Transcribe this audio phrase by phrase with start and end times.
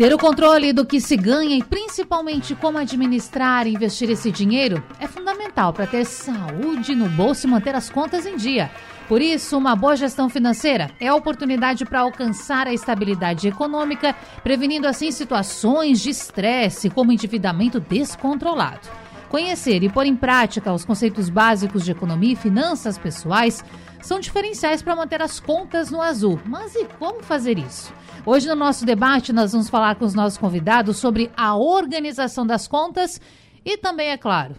[0.00, 4.82] Ter o controle do que se ganha e principalmente como administrar e investir esse dinheiro
[4.98, 8.70] é fundamental para ter saúde no bolso e manter as contas em dia.
[9.06, 14.88] Por isso, uma boa gestão financeira é a oportunidade para alcançar a estabilidade econômica, prevenindo
[14.88, 18.88] assim situações de estresse, como endividamento descontrolado.
[19.28, 23.62] Conhecer e pôr em prática os conceitos básicos de economia e finanças pessoais
[24.00, 26.40] são diferenciais para manter as contas no azul.
[26.46, 27.92] Mas e como fazer isso?
[28.32, 32.68] Hoje, no nosso debate, nós vamos falar com os nossos convidados sobre a organização das
[32.68, 33.20] contas
[33.64, 34.54] e também, é claro,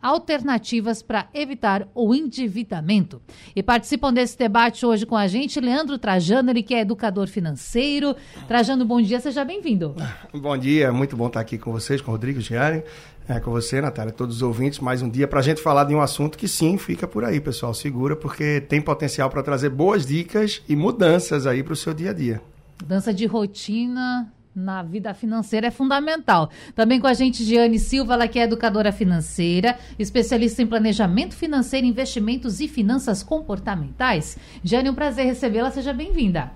[0.00, 3.20] alternativas para evitar o endividamento.
[3.56, 8.14] E participam desse debate hoje com a gente Leandro Trajano, ele que é educador financeiro.
[8.46, 9.96] Trajano, bom dia, seja bem-vindo.
[10.32, 12.84] Bom dia, muito bom estar aqui com vocês, com o Rodrigo Giari,
[13.28, 15.92] é, com você, Natália, todos os ouvintes, mais um dia para a gente falar de
[15.92, 20.06] um assunto que sim, fica por aí, pessoal, segura, porque tem potencial para trazer boas
[20.06, 22.40] dicas e mudanças aí para o seu dia a dia.
[22.80, 26.50] Mudança de rotina na vida financeira é fundamental.
[26.74, 31.86] Também com a gente, Giane Silva, ela que é educadora financeira, especialista em planejamento financeiro,
[31.86, 34.38] investimentos e finanças comportamentais.
[34.62, 36.52] Giane, um prazer recebê-la, seja bem-vinda.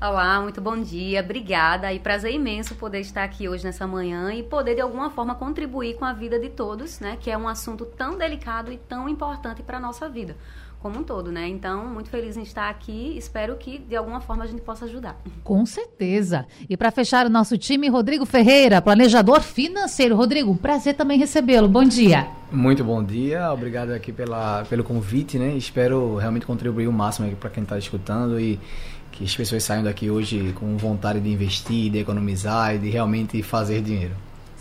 [0.00, 4.44] Olá, muito bom dia, obrigada e prazer imenso poder estar aqui hoje nessa manhã e
[4.44, 7.84] poder de alguma forma contribuir com a vida de todos, né, que é um assunto
[7.84, 10.36] tão delicado e tão importante para a nossa vida
[10.80, 11.48] como um todo, né?
[11.48, 13.16] Então, muito feliz em estar aqui.
[13.16, 15.20] Espero que de alguma forma a gente possa ajudar.
[15.42, 16.46] Com certeza.
[16.68, 20.14] E para fechar o nosso time, Rodrigo Ferreira, planejador financeiro.
[20.16, 21.68] Rodrigo, prazer também recebê-lo.
[21.68, 22.28] Bom dia.
[22.50, 23.52] Muito bom dia.
[23.52, 25.54] Obrigado aqui pela, pelo convite, né?
[25.56, 28.58] Espero realmente contribuir o máximo para quem está escutando e
[29.10, 33.42] que as pessoas saiam daqui hoje com vontade de investir, de economizar e de realmente
[33.42, 34.14] fazer dinheiro.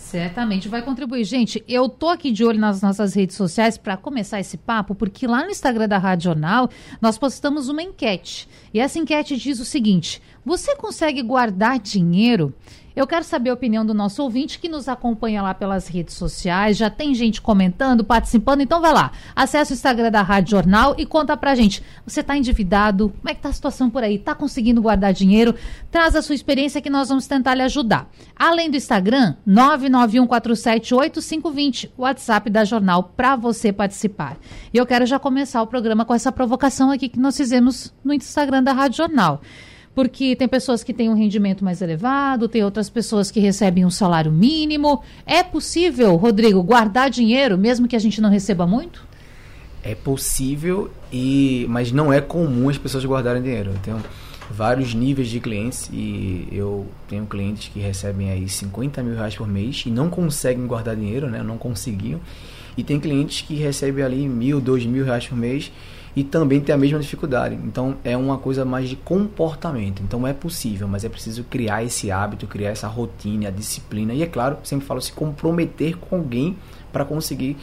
[0.08, 1.26] Certamente vai contribuir.
[1.26, 5.28] Gente, eu tô aqui de olho nas nossas redes sociais para começar esse papo, porque
[5.28, 6.70] lá no Instagram da Rádio Jornal
[7.02, 8.48] nós postamos uma enquete.
[8.74, 12.56] E essa enquete diz o seguinte: você consegue guardar dinheiro?
[12.98, 16.76] Eu quero saber a opinião do nosso ouvinte que nos acompanha lá pelas redes sociais.
[16.76, 18.62] Já tem gente comentando, participando.
[18.62, 21.84] Então vai lá, acessa o Instagram da Rádio Jornal e conta pra gente.
[22.08, 23.10] Você está endividado?
[23.10, 24.16] Como é que tá a situação por aí?
[24.16, 25.54] Está conseguindo guardar dinheiro?
[25.92, 28.10] Traz a sua experiência que nós vamos tentar lhe ajudar.
[28.36, 34.38] Além do Instagram, 991478520, WhatsApp da Jornal para você participar.
[34.74, 38.12] E eu quero já começar o programa com essa provocação aqui que nós fizemos no
[38.12, 39.40] Instagram da Rádio Jornal
[39.98, 43.90] porque tem pessoas que têm um rendimento mais elevado, tem outras pessoas que recebem um
[43.90, 45.02] salário mínimo.
[45.26, 49.04] É possível, Rodrigo, guardar dinheiro mesmo que a gente não receba muito?
[49.82, 53.72] É possível, e mas não é comum as pessoas guardarem dinheiro.
[53.72, 54.04] Eu tenho
[54.52, 59.48] vários níveis de clientes e eu tenho clientes que recebem aí 50 mil reais por
[59.48, 61.42] mês e não conseguem guardar dinheiro, né?
[61.42, 62.22] Não conseguiam.
[62.78, 65.72] E tem clientes que recebem ali mil, dois mil reais por mês
[66.18, 67.54] e também tem a mesma dificuldade.
[67.64, 70.02] Então é uma coisa mais de comportamento.
[70.02, 74.24] Então é possível, mas é preciso criar esse hábito, criar essa rotina, a disciplina e
[74.24, 76.58] é claro, sempre falo se comprometer com alguém
[76.92, 77.56] para conseguir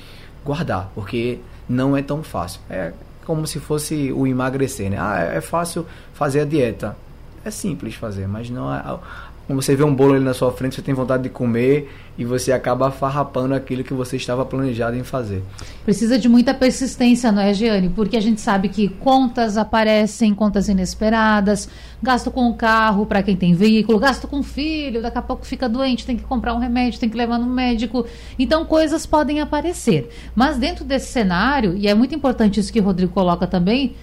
[0.44, 2.60] guardar, porque não é tão fácil.
[2.70, 2.92] É
[3.24, 4.98] como se fosse o emagrecer, né?
[5.00, 6.96] Ah, é fácil fazer a dieta.
[7.44, 9.00] É simples fazer, mas não é
[9.46, 12.24] quando você vê um bolo ali na sua frente, você tem vontade de comer e
[12.24, 15.42] você acaba farrapando aquilo que você estava planejado em fazer.
[15.84, 17.90] Precisa de muita persistência, não é, Giane?
[17.90, 21.68] Porque a gente sabe que contas aparecem, contas inesperadas,
[22.02, 25.44] gasto com o carro para quem tem veículo, gasto com o filho, daqui a pouco
[25.44, 28.06] fica doente, tem que comprar um remédio, tem que levar no médico.
[28.38, 30.08] Então, coisas podem aparecer.
[30.34, 33.94] Mas dentro desse cenário, e é muito importante isso que o Rodrigo coloca também,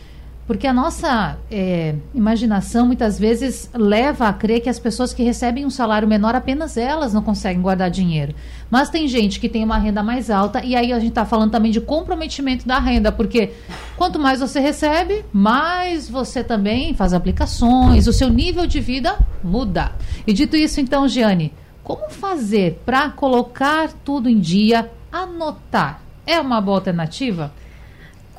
[0.51, 5.65] porque a nossa é, imaginação muitas vezes leva a crer que as pessoas que recebem
[5.65, 8.35] um salário menor, apenas elas não conseguem guardar dinheiro.
[8.69, 11.51] Mas tem gente que tem uma renda mais alta, e aí a gente está falando
[11.51, 13.53] também de comprometimento da renda, porque
[13.95, 19.93] quanto mais você recebe, mais você também faz aplicações, o seu nível de vida muda.
[20.27, 26.01] E dito isso, então, Giane, como fazer para colocar tudo em dia, anotar?
[26.27, 27.53] É uma boa alternativa?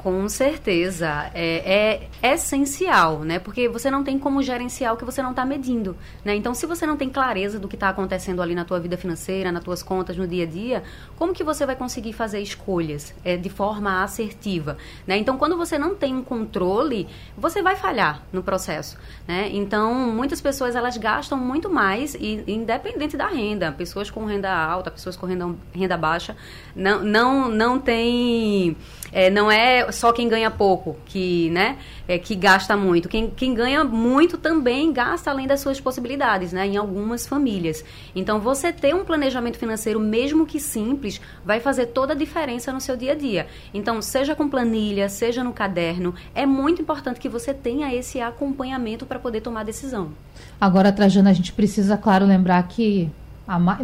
[0.02, 1.30] Com certeza.
[1.32, 3.38] É, é, essencial, né?
[3.38, 6.34] Porque você não tem como gerenciar o que você não está medindo, né?
[6.34, 9.52] Então, se você não tem clareza do que está acontecendo ali na tua vida financeira,
[9.52, 10.82] nas tuas contas, no dia a dia,
[11.16, 14.76] como que você vai conseguir fazer escolhas é, de forma assertiva,
[15.06, 15.16] né?
[15.16, 17.06] Então, quando você não tem um controle,
[17.36, 19.50] você vai falhar no processo, né?
[19.52, 23.70] Então, muitas pessoas, elas gastam muito mais, e, independente da renda.
[23.70, 26.36] Pessoas com renda alta, pessoas com renda, renda baixa,
[26.74, 28.76] não, não, não tem
[29.12, 31.76] é, não é só quem ganha pouco que, né,
[32.08, 33.08] é, que gasta muito.
[33.08, 37.84] Quem, quem ganha muito também gasta além das suas possibilidades, né, em algumas famílias.
[38.16, 42.80] Então, você ter um planejamento financeiro, mesmo que simples, vai fazer toda a diferença no
[42.80, 43.46] seu dia a dia.
[43.74, 49.04] Então, seja com planilha, seja no caderno, é muito importante que você tenha esse acompanhamento
[49.04, 50.12] para poder tomar decisão.
[50.60, 53.10] Agora, Trajana, a gente precisa, claro, lembrar que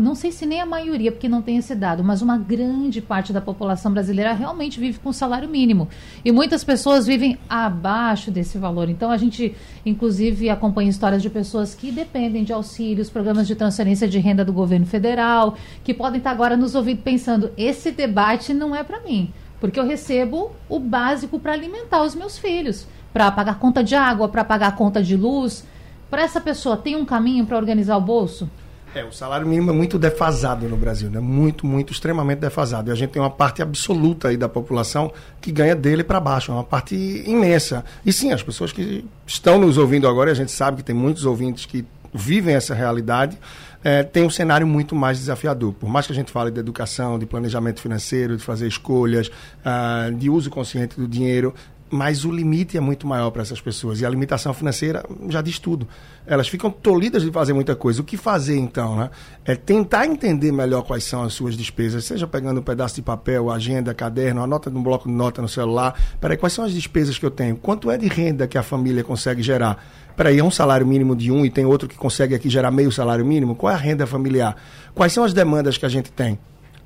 [0.00, 3.32] não sei se nem a maioria, porque não tem esse dado, mas uma grande parte
[3.32, 5.88] da população brasileira realmente vive com salário mínimo.
[6.24, 8.88] E muitas pessoas vivem abaixo desse valor.
[8.88, 14.06] Então a gente, inclusive, acompanha histórias de pessoas que dependem de auxílios, programas de transferência
[14.06, 18.74] de renda do governo federal, que podem estar agora nos ouvindo pensando: esse debate não
[18.76, 23.58] é para mim, porque eu recebo o básico para alimentar os meus filhos, para pagar
[23.58, 25.66] conta de água, para pagar conta de luz.
[26.08, 28.48] Para essa pessoa, tem um caminho para organizar o bolso?
[28.94, 31.20] É, o salário mínimo é muito defasado no Brasil, né?
[31.20, 32.90] Muito, muito, extremamente defasado.
[32.90, 36.50] E a gente tem uma parte absoluta aí da população que ganha dele para baixo,
[36.50, 36.94] é uma parte
[37.26, 37.84] imensa.
[38.04, 41.24] E sim, as pessoas que estão nos ouvindo agora, a gente sabe que tem muitos
[41.24, 43.38] ouvintes que vivem essa realidade,
[43.84, 45.72] é, tem um cenário muito mais desafiador.
[45.74, 50.12] Por mais que a gente fale de educação, de planejamento financeiro, de fazer escolhas, uh,
[50.14, 51.54] de uso consciente do dinheiro,
[51.90, 54.00] mas o limite é muito maior para essas pessoas.
[54.00, 55.88] E a limitação financeira já diz tudo.
[56.26, 58.00] Elas ficam tolhidas de fazer muita coisa.
[58.00, 58.96] O que fazer, então?
[58.96, 59.10] Né?
[59.44, 63.50] É tentar entender melhor quais são as suas despesas, seja pegando um pedaço de papel,
[63.50, 65.98] agenda, caderno, anota num bloco de nota no celular.
[66.20, 67.56] Peraí, quais são as despesas que eu tenho?
[67.56, 69.82] Quanto é de renda que a família consegue gerar?
[70.16, 72.90] Peraí, é um salário mínimo de um e tem outro que consegue aqui gerar meio
[72.90, 73.54] salário mínimo?
[73.54, 74.56] Qual é a renda familiar?
[74.94, 76.38] Quais são as demandas que a gente tem?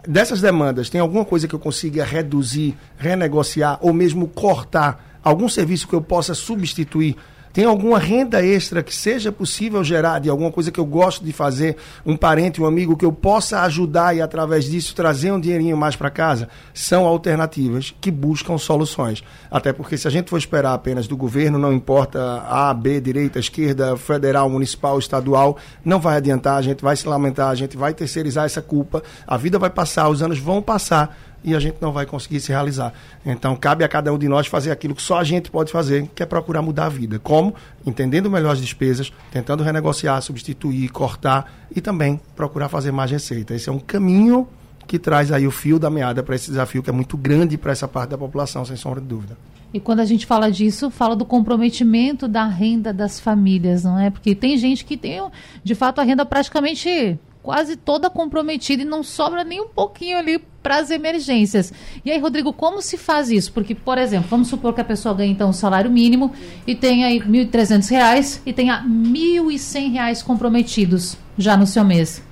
[0.07, 5.21] Dessas demandas, tem alguma coisa que eu consiga reduzir, renegociar ou mesmo cortar?
[5.23, 7.17] Algum serviço que eu possa substituir
[7.53, 11.33] tem alguma renda extra que seja possível gerar de alguma coisa que eu gosto de
[11.33, 15.77] fazer, um parente, um amigo que eu possa ajudar e através disso trazer um dinheirinho
[15.77, 16.49] mais para casa?
[16.73, 19.23] São alternativas que buscam soluções.
[19.51, 23.39] Até porque se a gente for esperar apenas do governo, não importa A, B, direita,
[23.39, 27.93] esquerda, federal, municipal, estadual, não vai adiantar, a gente vai se lamentar, a gente vai
[27.93, 31.93] terceirizar essa culpa, a vida vai passar, os anos vão passar e a gente não
[31.93, 32.93] vai conseguir se realizar.
[33.25, 36.09] Então, cabe a cada um de nós fazer aquilo que só a gente pode fazer,
[36.15, 37.19] que é procurar mudar a vida.
[37.19, 37.55] Como?
[37.85, 43.55] Entendendo melhor as despesas, tentando renegociar, substituir, cortar e também procurar fazer mais receita.
[43.55, 44.47] Esse é um caminho
[44.87, 47.73] que traz aí o fio da meada para esse desafio que é muito grande para
[47.73, 49.37] essa parte da população, sem sombra de dúvida.
[49.73, 54.11] E quando a gente fala disso, fala do comprometimento da renda das famílias, não é?
[54.11, 55.23] Porque tem gente que tem,
[55.65, 60.39] de fato, a renda praticamente quase toda comprometida e não sobra nem um pouquinho ali
[60.63, 61.73] para as emergências.
[62.05, 63.53] E aí, Rodrigo, como se faz isso?
[63.53, 66.33] Porque, por exemplo, vamos supor que a pessoa ganha então um salário mínimo
[66.67, 72.23] e tenha aí R$ 1.300 e tenha R$ 1.100 comprometidos já no seu mês.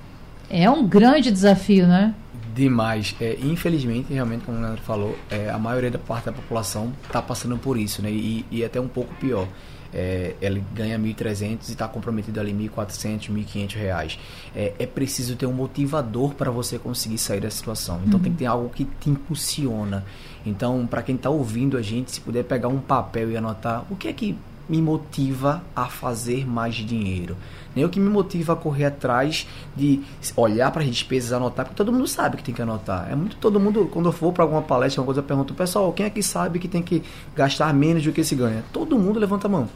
[0.49, 2.13] É um grande desafio, né?
[2.53, 3.15] Demais.
[3.19, 7.21] É, infelizmente, realmente, como o Leandro falou, é, a maioria da parte da população está
[7.21, 8.11] passando por isso, né?
[8.11, 9.47] E, e até um pouco pior
[9.93, 14.19] é, ele ganha 1.300 e está comprometido ali 1.400, 1.500 reais.
[14.55, 18.01] É, é preciso ter um motivador para você conseguir sair dessa situação.
[18.05, 18.23] Então uhum.
[18.23, 20.05] tem que ter algo que te impulsiona.
[20.45, 23.95] Então, para quem está ouvindo a gente, se puder pegar um papel e anotar o
[23.95, 24.37] que é que
[24.71, 27.35] me motiva a fazer mais dinheiro.
[27.75, 29.45] Nem o que me motiva a correr atrás
[29.75, 29.99] de
[30.37, 33.11] olhar para as despesas, anotar, porque todo mundo sabe que tem que anotar.
[33.11, 35.91] É muito todo mundo, quando eu for para alguma palestra, alguma coisa, eu pergunto, pessoal,
[35.91, 37.03] quem é que sabe que tem que
[37.35, 38.63] gastar menos do que se ganha?
[38.71, 39.67] Todo mundo levanta a mão.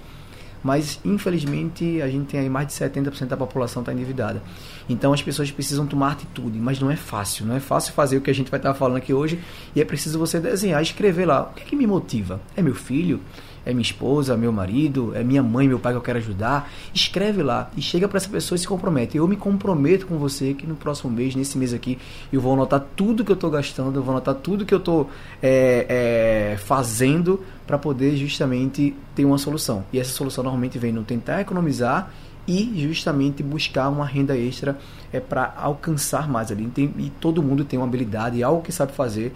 [0.63, 4.41] Mas, infelizmente, a gente tem aí mais de 70% da população está endividada.
[4.87, 7.45] Então, as pessoas precisam tomar atitude, mas não é fácil.
[7.45, 9.39] Não é fácil fazer o que a gente vai estar falando aqui hoje.
[9.75, 11.49] E é preciso você desenhar, escrever lá.
[11.51, 12.39] O que é que me motiva?
[12.55, 13.19] É meu filho?
[13.65, 16.71] É minha esposa, meu marido, é minha mãe, meu pai que eu quero ajudar.
[16.93, 19.17] Escreve lá e chega para essa pessoa e se compromete.
[19.17, 21.97] Eu me comprometo com você que no próximo mês, nesse mês aqui,
[22.31, 25.09] eu vou anotar tudo que eu estou gastando, eu vou anotar tudo que eu estou
[25.41, 29.83] é, é, fazendo para poder justamente ter uma solução.
[29.91, 32.11] E essa solução normalmente vem no tentar economizar
[32.47, 34.77] e justamente buscar uma renda extra
[35.11, 36.71] é para alcançar mais ali.
[36.77, 39.33] E todo mundo tem uma habilidade, algo que sabe fazer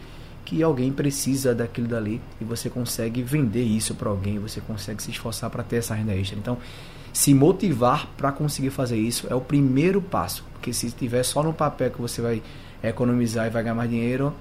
[0.49, 5.11] que alguém precisa daquilo dali e você consegue vender isso para alguém, você consegue se
[5.11, 6.39] esforçar para ter essa renda extra.
[6.39, 6.57] Então,
[7.13, 11.53] se motivar para conseguir fazer isso é o primeiro passo, porque se estiver só no
[11.53, 12.41] papel que você vai
[12.81, 14.33] economizar e vai ganhar mais dinheiro,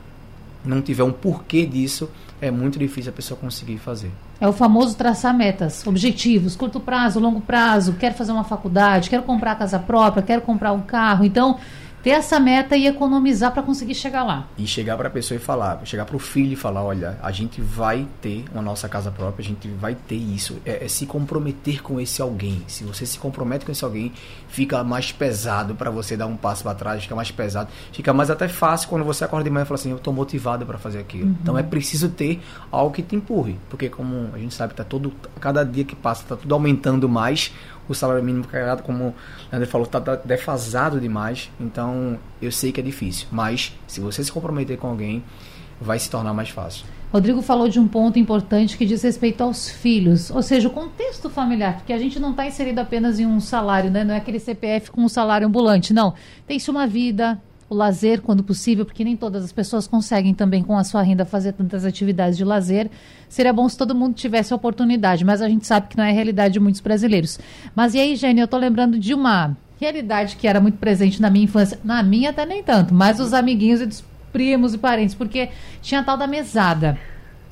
[0.65, 2.11] não tiver um porquê disso,
[2.41, 4.11] é muito difícil a pessoa conseguir fazer.
[4.41, 9.25] É o famoso traçar metas, objetivos, curto prazo, longo prazo, quero fazer uma faculdade, quero
[9.25, 11.27] comprar casa própria, quero comprar um carro.
[11.27, 11.59] Então,
[12.03, 14.47] ter essa meta e economizar para conseguir chegar lá.
[14.57, 17.31] E chegar para a pessoa e falar, chegar para o filho e falar, olha, a
[17.31, 20.59] gente vai ter uma nossa casa própria, a gente vai ter isso.
[20.65, 22.63] É, é se comprometer com esse alguém.
[22.67, 24.13] Se você se compromete com esse alguém,
[24.49, 28.31] fica mais pesado para você dar um passo para trás, fica mais pesado, fica mais
[28.31, 30.99] até fácil quando você acorda de manhã e fala assim, eu estou motivado para fazer
[30.99, 31.27] aquilo.
[31.27, 31.37] Uhum.
[31.43, 32.41] Então é preciso ter
[32.71, 36.25] algo que te empurre, porque como a gente sabe, tá todo cada dia que passa
[36.25, 37.53] tá tudo aumentando mais
[37.89, 39.15] o salário mínimo carregado, como o
[39.53, 41.51] André falou, está defasado demais.
[41.59, 43.27] Então, eu sei que é difícil.
[43.31, 45.25] Mas, se você se comprometer com alguém,
[45.81, 46.85] vai se tornar mais fácil.
[47.13, 51.31] Rodrigo falou de um ponto importante que diz respeito aos filhos, ou seja, o contexto
[51.31, 54.05] familiar, porque a gente não está inserido apenas em um salário, né?
[54.05, 56.13] não é aquele CPF com um salário ambulante, não.
[56.47, 60.77] Tem-se uma vida, o lazer quando possível, porque nem todas as pessoas conseguem também com
[60.77, 62.91] a sua renda fazer tantas atividades de lazer.
[63.29, 66.11] Seria bom se todo mundo tivesse a oportunidade, mas a gente sabe que não é
[66.11, 67.39] a realidade de muitos brasileiros.
[67.75, 71.31] Mas e aí, Jenny, eu estou lembrando de uma realidade que era muito presente na
[71.31, 75.15] minha infância, na minha até nem tanto, mas os amiguinhos e dos primos e parentes,
[75.15, 75.51] porque
[75.83, 76.99] tinha a tal da mesada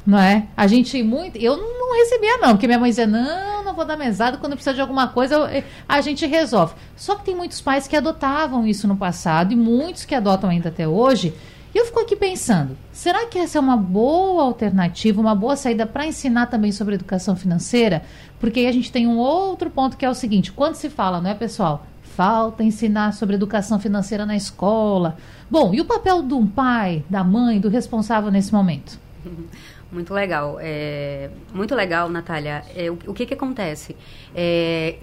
[0.07, 0.47] não é?
[0.57, 1.37] A gente muito.
[1.37, 4.81] Eu não recebia, não, porque minha mãe dizia: não vou dar mesada, quando precisa de
[4.81, 6.75] alguma coisa, eh, a gente resolve.
[6.97, 10.71] Só que tem muitos pais que adotavam isso no passado e muitos que adotam ainda
[10.71, 11.35] até hoje.
[11.75, 15.87] E eu fico aqui pensando: será que essa é uma boa alternativa, uma boa saída
[15.87, 18.03] para ensinar também sobre educação financeira?
[18.41, 21.21] Porque aí a gente tem um outro ponto que é o seguinte: quando se fala,
[21.21, 21.87] não é, pessoal?
[22.03, 25.19] Falta ensinar sobre educação financeira na escola.
[25.51, 28.99] Bom, e o papel um pai, da mãe, do responsável nesse momento?
[29.91, 30.59] Muito legal.
[30.61, 32.65] É, muito legal, Natália.
[32.75, 33.97] É, o, o, que que acontece?
[34.35, 34.97] É,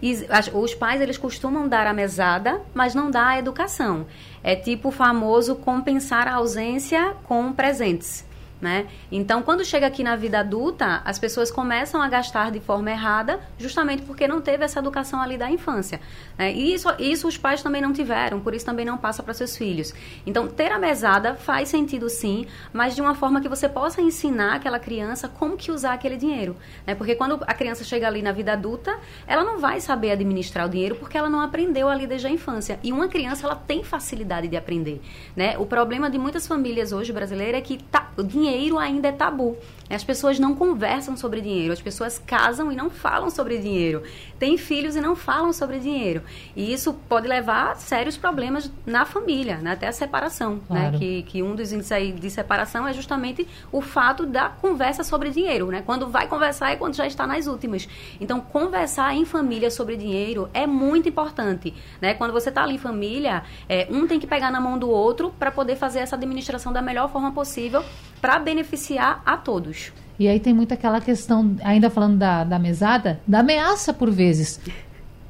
[0.53, 4.05] os pais, eles costumam dar a mesada, mas não dá a educação.
[4.43, 8.25] É tipo o famoso compensar a ausência com presentes.
[8.63, 8.87] Né?
[9.11, 13.41] Então, quando chega aqui na vida adulta, as pessoas começam a gastar de forma errada,
[13.57, 15.99] justamente porque não teve essa educação ali da infância.
[16.37, 16.53] Né?
[16.53, 19.57] E isso, isso os pais também não tiveram, por isso também não passa para seus
[19.57, 19.93] filhos.
[20.25, 24.55] Então, ter a mesada faz sentido sim, mas de uma forma que você possa ensinar
[24.55, 26.55] aquela criança como que usar aquele dinheiro.
[26.87, 26.95] Né?
[26.95, 30.69] Porque quando a criança chega ali na vida adulta, ela não vai saber administrar o
[30.69, 32.79] dinheiro porque ela não aprendeu ali desde a infância.
[32.81, 35.01] E uma criança, ela tem facilidade de aprender.
[35.35, 35.57] Né?
[35.57, 39.11] O problema de muitas famílias hoje brasileiras é que tá, o dinheiro dinheiro ainda é
[39.11, 39.57] tabu.
[39.89, 44.01] As pessoas não conversam sobre dinheiro, as pessoas casam e não falam sobre dinheiro,
[44.39, 46.23] têm filhos e não falam sobre dinheiro.
[46.55, 49.71] E isso pode levar a sérios problemas na família, né?
[49.73, 50.55] até a separação.
[50.55, 50.61] Né?
[50.67, 50.91] Claro.
[50.93, 50.97] Né?
[50.97, 55.67] Que, que um dos índices de separação é justamente o fato da conversa sobre dinheiro.
[55.67, 55.83] Né?
[55.85, 57.87] Quando vai conversar é quando já está nas últimas.
[58.19, 61.73] Então, conversar em família sobre dinheiro é muito importante.
[62.01, 62.13] Né?
[62.13, 65.31] Quando você está ali em família, é, um tem que pegar na mão do outro
[65.37, 67.83] para poder fazer essa administração da melhor forma possível
[68.23, 69.91] para beneficiar a todos.
[70.17, 74.61] E aí tem muito aquela questão, ainda falando da, da mesada, da ameaça por vezes.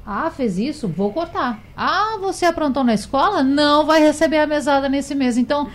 [0.06, 0.88] Ah, fez isso?
[0.88, 1.60] Vou cortar.
[1.76, 3.42] Ah, você aprontou na escola?
[3.42, 5.40] Não vai receber a mesada nesse mês.
[5.40, 5.72] Então,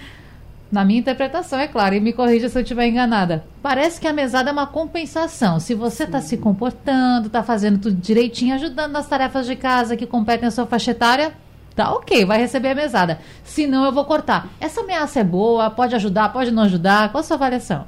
[0.70, 3.44] na minha interpretação, é claro, e me corrija se eu estiver enganada.
[3.60, 5.58] Parece que a mesada é uma compensação.
[5.58, 10.06] Se você está se comportando, está fazendo tudo direitinho, ajudando nas tarefas de casa que
[10.06, 11.32] competem à sua faixa etária,
[11.78, 13.20] Tá ok, vai receber a mesada.
[13.44, 14.49] Se não, eu vou cortar.
[14.61, 17.12] Essa ameaça é boa, pode ajudar, pode não ajudar?
[17.12, 17.87] Qual a sua avaliação?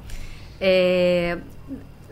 [0.61, 1.39] É,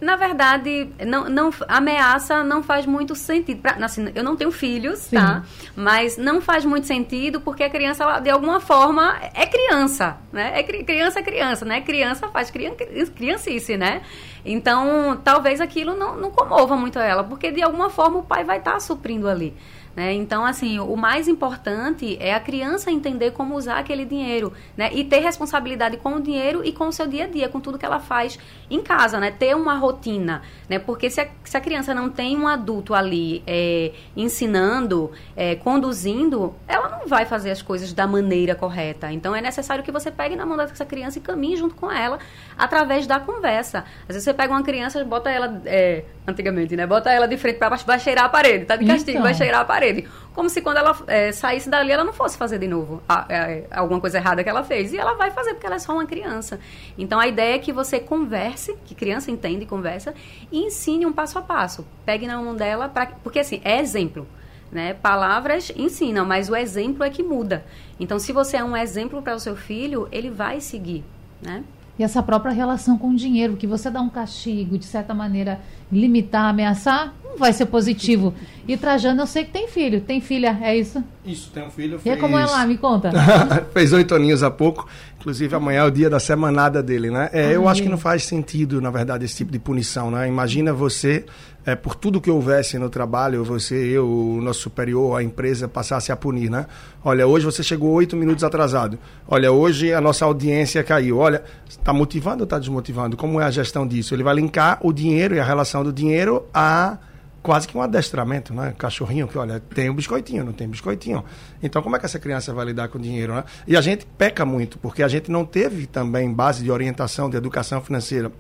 [0.00, 3.60] na verdade, não, não, ameaça não faz muito sentido.
[3.60, 5.14] Pra, assim, eu não tenho filhos, Sim.
[5.18, 5.44] tá?
[5.76, 10.58] Mas não faz muito sentido porque a criança, ela, de alguma forma, é criança, né?
[10.58, 11.80] É criança é criança, né?
[11.80, 12.72] Criança faz crian,
[13.14, 14.02] criancice, né?
[14.44, 18.58] Então, talvez aquilo não, não comova muito ela, porque de alguma forma o pai vai
[18.58, 19.54] estar tá suprindo ali.
[19.98, 20.12] Né?
[20.12, 24.90] Então, assim, o mais importante é a criança entender como usar aquele dinheiro, né?
[24.92, 27.76] E ter responsabilidade com o dinheiro e com o seu dia a dia, com tudo
[27.76, 28.38] que ela faz
[28.70, 29.32] em casa, né?
[29.32, 30.78] Ter uma rotina, né?
[30.78, 36.54] Porque se a, se a criança não tem um adulto ali é, ensinando, é, conduzindo,
[36.68, 39.10] ela não vai fazer as coisas da maneira correta.
[39.10, 42.20] Então, é necessário que você pegue na mão dessa criança e caminhe junto com ela
[42.56, 43.78] através da conversa.
[44.02, 46.86] Às vezes você pega uma criança, bota ela, é, antigamente, né?
[46.86, 49.22] Bota ela de frente para baixo, vai cheirar a parede, tá de castigo, então.
[49.22, 49.87] vai cheirar a parede
[50.34, 53.50] Como se quando ela é, saísse dali, ela não fosse fazer de novo a, a,
[53.50, 54.92] é, alguma coisa errada que ela fez.
[54.92, 56.60] E ela vai fazer, porque ela é só uma criança.
[56.96, 60.14] Então, a ideia é que você converse, que criança entende e conversa,
[60.50, 61.86] e ensine um passo a passo.
[62.04, 64.26] Pegue na mão dela, pra, porque assim, é exemplo.
[64.70, 64.92] Né?
[64.92, 67.64] Palavras ensinam, mas o exemplo é que muda.
[67.98, 71.02] Então, se você é um exemplo para o seu filho, ele vai seguir,
[71.40, 71.64] né?
[71.98, 75.60] E essa própria relação com o dinheiro, que você dá um castigo, de certa maneira,
[75.90, 78.32] limitar, ameaçar, não vai ser positivo.
[78.68, 80.00] E Trajano, eu sei que tem filho.
[80.00, 81.02] Tem filha, é isso?
[81.24, 81.98] Isso, tem um filho.
[81.98, 82.16] Fez...
[82.16, 82.64] E como é lá?
[82.66, 83.10] Me conta.
[83.74, 84.86] fez oito aninhos há pouco.
[85.18, 87.30] Inclusive, amanhã é o dia da semanada dele, né?
[87.32, 90.28] É, eu acho que não faz sentido, na verdade, esse tipo de punição, né?
[90.28, 91.26] Imagina você
[91.68, 96.10] é, por tudo que houvesse no trabalho, você, eu, o nosso superior, a empresa passasse
[96.10, 96.64] a punir, né?
[97.04, 98.98] Olha, hoje você chegou oito minutos atrasado.
[99.28, 101.18] Olha, hoje a nossa audiência caiu.
[101.18, 103.18] Olha, está motivando ou está desmotivando?
[103.18, 104.14] Como é a gestão disso?
[104.14, 106.96] Ele vai linkar o dinheiro e a relação do dinheiro a
[107.42, 108.74] quase que um adestramento, né?
[108.78, 111.22] Cachorrinho que, olha, tem um biscoitinho, não tem biscoitinho.
[111.62, 113.44] Então, como é que essa criança vai lidar com o dinheiro, né?
[113.66, 117.36] E a gente peca muito, porque a gente não teve também base de orientação, de
[117.36, 118.32] educação financeira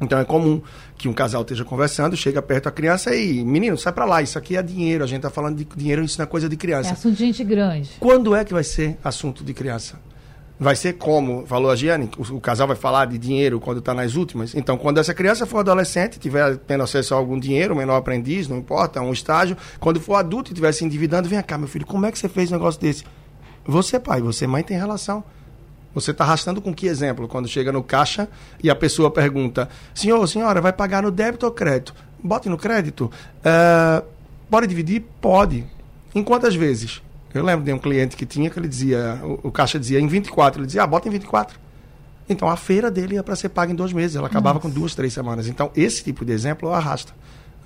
[0.00, 0.62] então é comum
[0.96, 4.38] que um casal esteja conversando, chega perto da criança e, menino, sai para lá, isso
[4.38, 6.90] aqui é dinheiro, a gente tá falando de dinheiro, isso não é coisa de criança.
[6.90, 7.90] É assunto de gente grande.
[7.98, 9.98] Quando é que vai ser assunto de criança?
[10.60, 13.94] Vai ser como, falou a Giane, o, o casal vai falar de dinheiro quando está
[13.94, 14.56] nas últimas.
[14.56, 18.58] Então, quando essa criança for adolescente, tiver tendo acesso a algum dinheiro, menor aprendiz, não
[18.58, 22.06] importa, um estágio, quando for adulto e estiver se endividando, vem cá, meu filho, como
[22.06, 23.04] é que você fez um negócio desse?
[23.64, 25.22] Você, pai, você, mãe, tem relação.
[25.94, 27.26] Você está arrastando com que exemplo?
[27.26, 28.28] Quando chega no caixa
[28.62, 31.94] e a pessoa pergunta: Senhor, senhora, vai pagar no débito ou crédito?
[32.22, 33.10] Bote no crédito.
[33.40, 34.04] Uh,
[34.50, 35.04] pode dividir?
[35.20, 35.64] Pode.
[36.14, 37.02] Em quantas vezes?
[37.32, 40.06] Eu lembro de um cliente que tinha que ele dizia: o, o caixa dizia em
[40.06, 40.60] 24.
[40.60, 41.58] Ele dizia: ah, bota em 24.
[42.28, 44.16] Então a feira dele ia para ser paga em dois meses.
[44.16, 44.68] Ela acabava Nossa.
[44.68, 45.48] com duas, três semanas.
[45.48, 47.12] Então esse tipo de exemplo arrasta.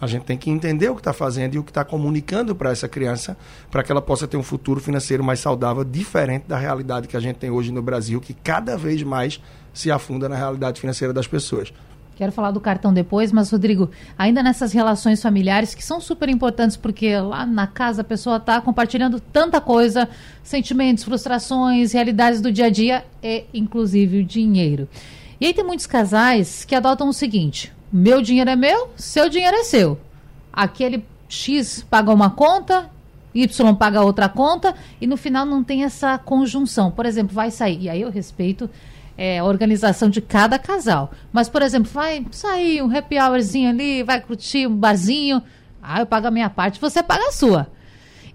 [0.03, 2.73] A gente tem que entender o que está fazendo e o que está comunicando para
[2.73, 3.37] essa criança,
[3.71, 7.21] para que ela possa ter um futuro financeiro mais saudável, diferente da realidade que a
[7.21, 9.41] gente tem hoje no Brasil, que cada vez mais
[9.73, 11.73] se afunda na realidade financeira das pessoas.
[12.17, 16.77] Quero falar do cartão depois, mas, Rodrigo, ainda nessas relações familiares que são super importantes,
[16.77, 20.09] porque lá na casa a pessoa está compartilhando tanta coisa,
[20.43, 24.89] sentimentos, frustrações, realidades do dia a dia e, inclusive, o dinheiro.
[25.41, 29.57] E aí tem muitos casais que adotam o seguinte: meu dinheiro é meu, seu dinheiro
[29.57, 30.01] é seu.
[30.53, 32.91] Aquele X paga uma conta,
[33.35, 36.91] Y paga outra conta, e no final não tem essa conjunção.
[36.91, 38.69] Por exemplo, vai sair, e aí eu respeito
[39.17, 41.13] é, a organização de cada casal.
[41.33, 45.43] Mas, por exemplo, vai sair um happy hourzinho ali, vai curtir um barzinho.
[45.83, 47.69] Ah, eu pago a minha parte, você paga a sua.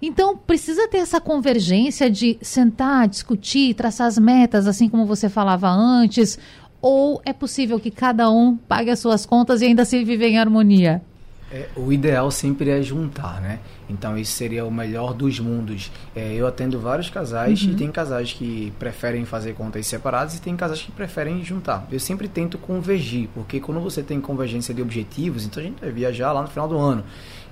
[0.00, 5.68] Então, precisa ter essa convergência de sentar, discutir, traçar as metas, assim como você falava
[5.68, 6.38] antes,
[6.80, 10.38] ou é possível que cada um pague as suas contas e ainda se viver em
[10.38, 11.02] harmonia?
[11.50, 13.60] É, o ideal sempre é juntar, né?
[13.88, 15.90] Então isso seria o melhor dos mundos.
[16.14, 17.70] É, eu atendo vários casais uhum.
[17.70, 21.88] e tem casais que preferem fazer contas separadas e tem casais que preferem juntar.
[21.90, 25.90] Eu sempre tento convergir, porque quando você tem convergência de objetivos, então a gente vai
[25.90, 27.02] viajar lá no final do ano.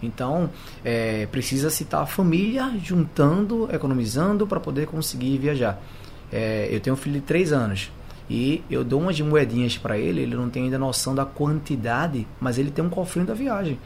[0.03, 0.51] Então
[0.85, 5.81] é, precisa citar a família juntando, economizando para poder conseguir viajar.
[6.31, 7.91] É, eu tenho um filho de 3 anos.
[8.29, 12.59] E eu dou umas moedinhas para ele, ele não tem ainda noção da quantidade, mas
[12.59, 13.79] ele tem um cofrinho da viagem.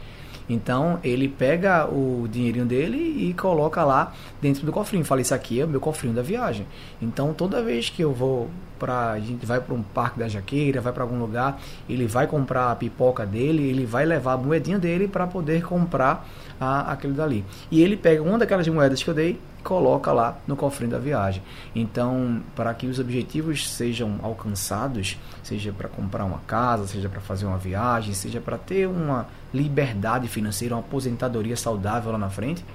[0.49, 5.05] Então ele pega o dinheirinho dele e coloca lá dentro do cofrinho.
[5.05, 6.67] Fala, isso aqui é o meu cofrinho da viagem.
[7.01, 10.81] Então toda vez que eu vou para a gente vai para um parque da Jaqueira,
[10.81, 14.79] vai para algum lugar, ele vai comprar a pipoca dele, ele vai levar a moedinha
[14.79, 16.27] dele para poder comprar
[16.59, 17.45] a, aquele dali.
[17.69, 21.41] E ele pega uma daquelas moedas que eu dei coloca lá no cofrinho da viagem.
[21.75, 27.45] Então, para que os objetivos sejam alcançados, seja para comprar uma casa, seja para fazer
[27.45, 32.65] uma viagem, seja para ter uma liberdade financeira, uma aposentadoria saudável lá na frente,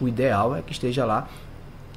[0.00, 1.28] o ideal é que esteja lá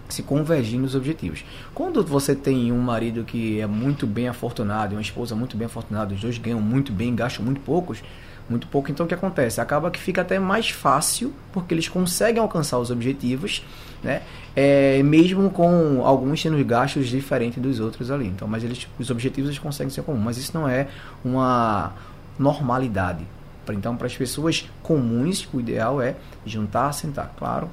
[0.09, 1.43] se convergindo os objetivos.
[1.73, 6.13] Quando você tem um marido que é muito bem afortunado uma esposa muito bem afortunada,
[6.13, 8.03] os dois ganham muito bem, gastam muito poucos,
[8.49, 8.91] muito pouco.
[8.91, 9.61] Então o que acontece?
[9.61, 13.63] Acaba que fica até mais fácil, porque eles conseguem alcançar os objetivos,
[14.03, 14.21] né?
[14.55, 18.27] É, mesmo com alguns tendo gastos diferentes dos outros ali.
[18.27, 20.87] Então, mas eles, os objetivos eles conseguem ser comuns, mas isso não é
[21.23, 21.93] uma
[22.37, 23.25] normalidade.
[23.71, 27.33] Então, para as pessoas comuns, o ideal é juntar, sentar.
[27.37, 27.69] Claro,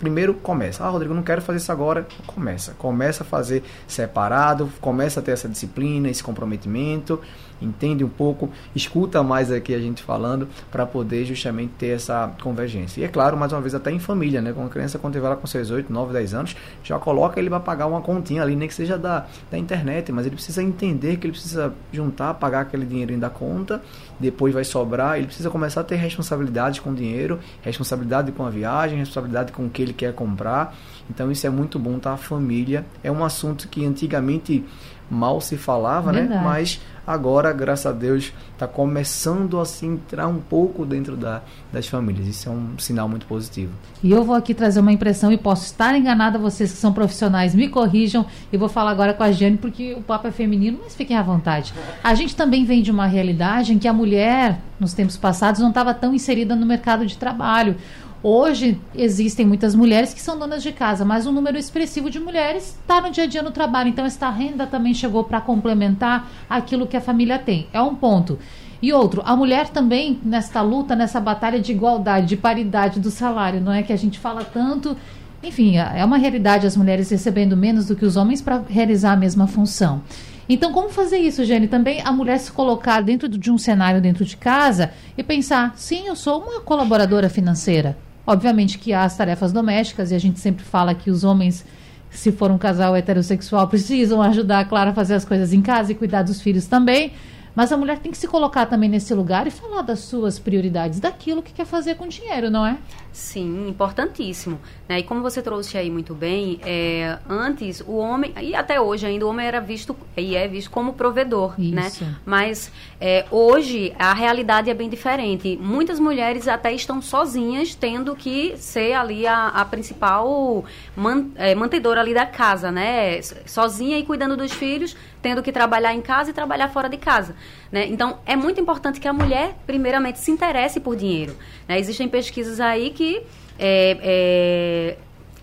[0.00, 0.84] primeiro começa.
[0.84, 2.04] Ah, Rodrigo, não quero fazer isso agora.
[2.26, 2.74] Começa.
[2.76, 7.20] Começa a fazer separado, começa a ter essa disciplina, esse comprometimento
[7.60, 13.00] entende um pouco, escuta mais aqui a gente falando para poder justamente ter essa convergência.
[13.00, 14.52] E é claro, mais uma vez, até em família, né?
[14.52, 17.48] Com a criança, quando tiver lá com seus 8, 9, 10 anos, já coloca ele
[17.48, 21.16] para pagar uma continha ali, nem que seja da, da internet, mas ele precisa entender
[21.16, 23.82] que ele precisa juntar, pagar aquele dinheirinho da conta,
[24.18, 28.50] depois vai sobrar, ele precisa começar a ter responsabilidade com o dinheiro, responsabilidade com a
[28.50, 30.74] viagem, responsabilidade com o que ele quer comprar.
[31.10, 32.12] Então isso é muito bom, tá?
[32.12, 34.64] A família é um assunto que antigamente
[35.10, 36.20] mal se falava, né?
[36.20, 36.40] Verdade.
[36.40, 36.48] né?
[36.48, 41.40] Mas agora, graças a Deus, está começando a se entrar um pouco dentro da,
[41.72, 42.26] das famílias.
[42.26, 43.72] Isso é um sinal muito positivo.
[44.02, 47.54] E eu vou aqui trazer uma impressão e posso estar enganada, vocês que são profissionais
[47.54, 48.26] me corrijam.
[48.52, 51.22] E vou falar agora com a Jane, porque o papo é feminino, mas fiquem à
[51.22, 51.72] vontade.
[52.04, 55.70] A gente também vem de uma realidade em que a mulher, nos tempos passados, não
[55.70, 57.76] estava tão inserida no mercado de trabalho.
[58.20, 62.76] Hoje existem muitas mulheres que são donas de casa, mas um número expressivo de mulheres
[62.80, 63.90] está no dia a dia no trabalho.
[63.90, 67.68] Então, esta renda também chegou para complementar aquilo que a família tem.
[67.72, 68.36] É um ponto.
[68.82, 73.60] E outro, a mulher também nesta luta, nessa batalha de igualdade, de paridade do salário,
[73.60, 74.96] não é que a gente fala tanto.
[75.40, 79.16] Enfim, é uma realidade as mulheres recebendo menos do que os homens para realizar a
[79.16, 80.02] mesma função.
[80.48, 81.68] Então, como fazer isso, Jane?
[81.68, 86.08] Também a mulher se colocar dentro de um cenário dentro de casa e pensar: sim,
[86.08, 87.96] eu sou uma colaboradora financeira
[88.28, 91.64] Obviamente que há as tarefas domésticas, e a gente sempre fala que os homens,
[92.10, 95.94] se for um casal heterossexual, precisam ajudar, claro, a fazer as coisas em casa e
[95.94, 97.12] cuidar dos filhos também.
[97.58, 101.00] Mas a mulher tem que se colocar também nesse lugar e falar das suas prioridades,
[101.00, 102.78] daquilo que quer fazer com dinheiro, não é?
[103.12, 104.60] Sim, importantíssimo.
[104.88, 105.00] Né?
[105.00, 109.26] E como você trouxe aí muito bem, é, antes o homem, e até hoje ainda,
[109.26, 111.88] o homem era visto e é visto como provedor, né?
[111.88, 112.04] Isso.
[112.04, 112.14] né?
[112.24, 115.58] Mas é, hoje a realidade é bem diferente.
[115.60, 122.02] Muitas mulheres até estão sozinhas, tendo que ser ali a, a principal man, é, mantedora
[122.02, 123.20] ali da casa, né?
[123.46, 127.34] Sozinha e cuidando dos filhos, tendo que trabalhar em casa e trabalhar fora de casa.
[127.70, 127.86] Né?
[127.86, 131.36] Então, é muito importante que a mulher, primeiramente, se interesse por dinheiro.
[131.66, 131.78] Né?
[131.78, 133.22] Existem pesquisas aí que
[133.58, 134.96] é, é,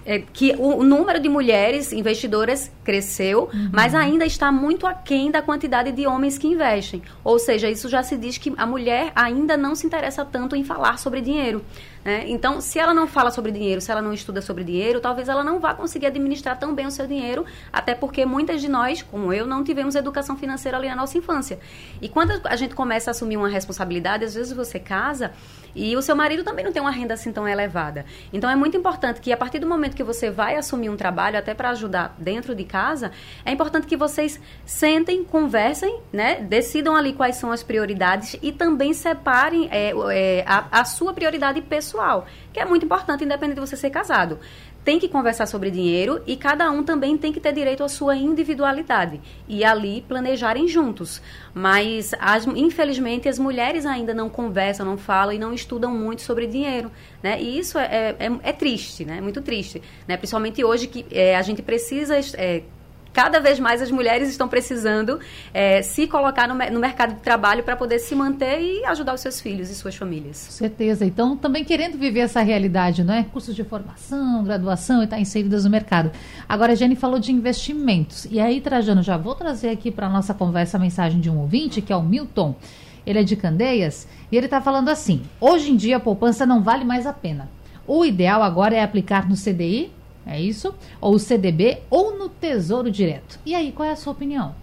[0.06, 3.70] é, que o, número de mulheres investidoras cresceu, uhum.
[3.74, 7.02] mas ainda está muito aquém da quantidade de homens que investem.
[7.24, 10.64] Ou seja, isso já se diz que a mulher ainda não se interessa tanto em
[10.64, 11.64] falar sobre dinheiro.
[12.06, 12.26] Né?
[12.28, 15.44] Então, se ela não fala sobre dinheiro, se ela não estuda sobre dinheiro, talvez ela
[15.44, 19.34] não vá conseguir administrar tão bem o seu dinheiro, até porque muitas de nós, como
[19.34, 21.58] eu, não tivemos educação financeira ali na nossa infância.
[22.00, 25.32] E quando a gente começa a assumir uma responsabilidade, às vezes você casa
[25.74, 28.06] e o seu marido também não tem uma renda assim tão elevada.
[28.32, 31.40] Então, é muito importante que a partir do momento que você vai assumir um trabalho,
[31.40, 33.12] até para ajudar dentro de casa,
[33.44, 36.36] é importante que vocês sentem, conversem, né?
[36.40, 41.60] decidam ali quais são as prioridades e também separem é, é, a, a sua prioridade
[41.64, 44.40] pessoal pessoal, que é muito importante, independente de você ser casado.
[44.84, 48.16] Tem que conversar sobre dinheiro e cada um também tem que ter direito à sua
[48.16, 51.22] individualidade e ali planejarem juntos.
[51.56, 56.46] Mas, as, infelizmente, as mulheres ainda não conversam, não falam e não estudam muito sobre
[56.46, 56.92] dinheiro.
[57.24, 57.42] Né?
[57.42, 59.20] E isso é, é, é triste, né?
[59.22, 59.82] muito triste.
[60.08, 60.18] Né?
[60.18, 62.62] Principalmente hoje que é, a gente precisa é,
[63.16, 65.22] cada vez mais as mulheres estão precisando
[65.54, 69.22] é, se colocar no, no, mercado de trabalho para poder se manter e ajudar os
[69.22, 70.36] seus filhos e suas famílias.
[70.36, 71.06] Certeza.
[71.06, 73.24] Então, também querendo viver essa realidade, não é?
[73.24, 76.12] Cursos de formação, graduação e estar tá inseridas no mercado.
[76.48, 78.28] Agora, a Jenny falou de investimentos.
[78.30, 81.40] E aí, Trajano, já vou trazer aqui para a nossa conversa a mensagem de um
[81.40, 82.54] ouvinte, que é o Milton.
[83.06, 86.62] Ele é de Candeias e ele está falando assim: hoje em dia a poupança não
[86.62, 87.50] vale mais a pena.
[87.88, 89.92] O ideal agora é aplicar no CDI
[90.26, 90.74] é isso?
[91.00, 93.40] Ou o CDB ou no Tesouro Direto.
[93.46, 94.56] E aí, qual é a sua opinião?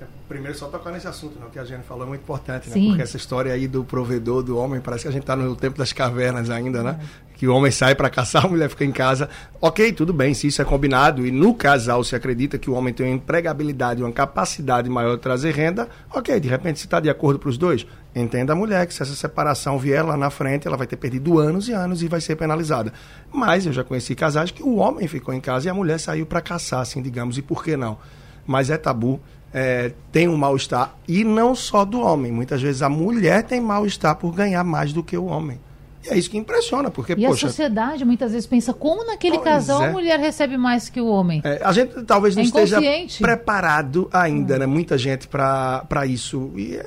[0.00, 1.46] É, primeiro, só tocar nesse assunto, né?
[1.46, 2.74] o que a Jane falou é muito importante, né?
[2.74, 2.88] Sim.
[2.88, 5.76] Porque essa história aí do provedor, do homem, parece que a gente está no tempo
[5.76, 6.98] das cavernas ainda, né?
[7.26, 7.30] É.
[7.36, 9.28] Que o homem sai para caçar, a mulher fica em casa.
[9.60, 12.94] Ok, tudo bem, se isso é combinado e no casal se acredita que o homem
[12.94, 17.10] tem uma empregabilidade, uma capacidade maior de trazer renda, ok, de repente se está de
[17.10, 20.66] acordo para os dois, Entenda a mulher que se essa separação vier lá na frente,
[20.66, 22.92] ela vai ter perdido anos e anos e vai ser penalizada.
[23.32, 26.26] Mas eu já conheci casais que o homem ficou em casa e a mulher saiu
[26.26, 27.98] para caçar, assim, digamos, e por que não?
[28.44, 29.20] Mas é tabu,
[29.54, 32.32] é, tem um mal-estar, e não só do homem.
[32.32, 35.60] Muitas vezes a mulher tem mal-estar por ganhar mais do que o homem.
[36.04, 37.46] E é isso que impressiona, porque, e poxa...
[37.46, 39.88] a sociedade muitas vezes pensa, como naquele casal é.
[39.88, 41.42] a mulher recebe mais que o homem?
[41.44, 42.80] É, a gente talvez não é esteja
[43.20, 44.58] preparado ainda, hum.
[44.58, 44.66] né?
[44.66, 46.50] Muita gente para isso.
[46.56, 46.80] E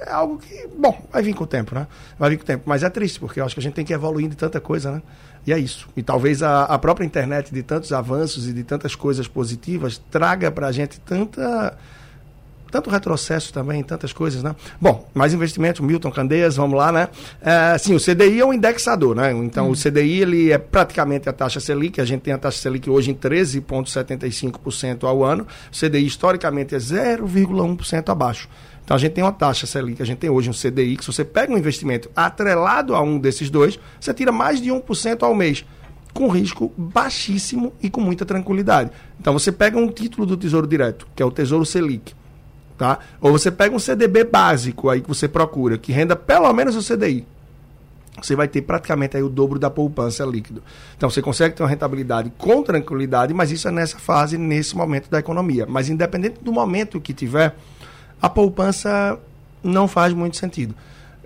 [0.00, 1.86] é, algo que, bom, vai vir com o tempo, né?
[2.18, 2.64] Vai vir com o tempo.
[2.66, 4.92] Mas é triste, porque eu acho que a gente tem que evoluir de tanta coisa,
[4.92, 5.02] né?
[5.46, 5.88] E é isso.
[5.96, 10.50] E talvez a, a própria internet de tantos avanços e de tantas coisas positivas traga
[10.50, 11.76] para a gente tanta
[12.70, 14.54] tanto retrocesso também, tantas coisas, né?
[14.80, 17.08] Bom, mais investimento, Milton Candeias, vamos lá, né?
[17.40, 19.32] É, sim, o CDI é um indexador, né?
[19.32, 19.70] Então, hum.
[19.70, 23.10] o CDI, ele é praticamente a taxa Selic, a gente tem a taxa Selic hoje
[23.10, 28.48] em 13,75% ao ano, o CDI historicamente é 0,1% abaixo.
[28.84, 31.12] Então, a gente tem uma taxa Selic, a gente tem hoje um CDI, que se
[31.12, 35.34] você pega um investimento atrelado a um desses dois, você tira mais de 1% ao
[35.34, 35.64] mês
[36.12, 38.90] com risco baixíssimo e com muita tranquilidade.
[39.20, 42.14] Então você pega um título do Tesouro Direto, que é o Tesouro Selic,
[42.78, 43.00] Tá?
[43.20, 46.80] Ou você pega um CDB básico aí que você procura, que renda pelo menos o
[46.80, 47.26] CDI.
[48.22, 50.62] você vai ter praticamente aí o dobro da poupança líquido.
[50.96, 55.10] Então você consegue ter uma rentabilidade com tranquilidade, mas isso é nessa fase, nesse momento
[55.10, 55.66] da economia.
[55.68, 57.56] Mas independente do momento que tiver,
[58.22, 59.18] a poupança
[59.60, 60.72] não faz muito sentido.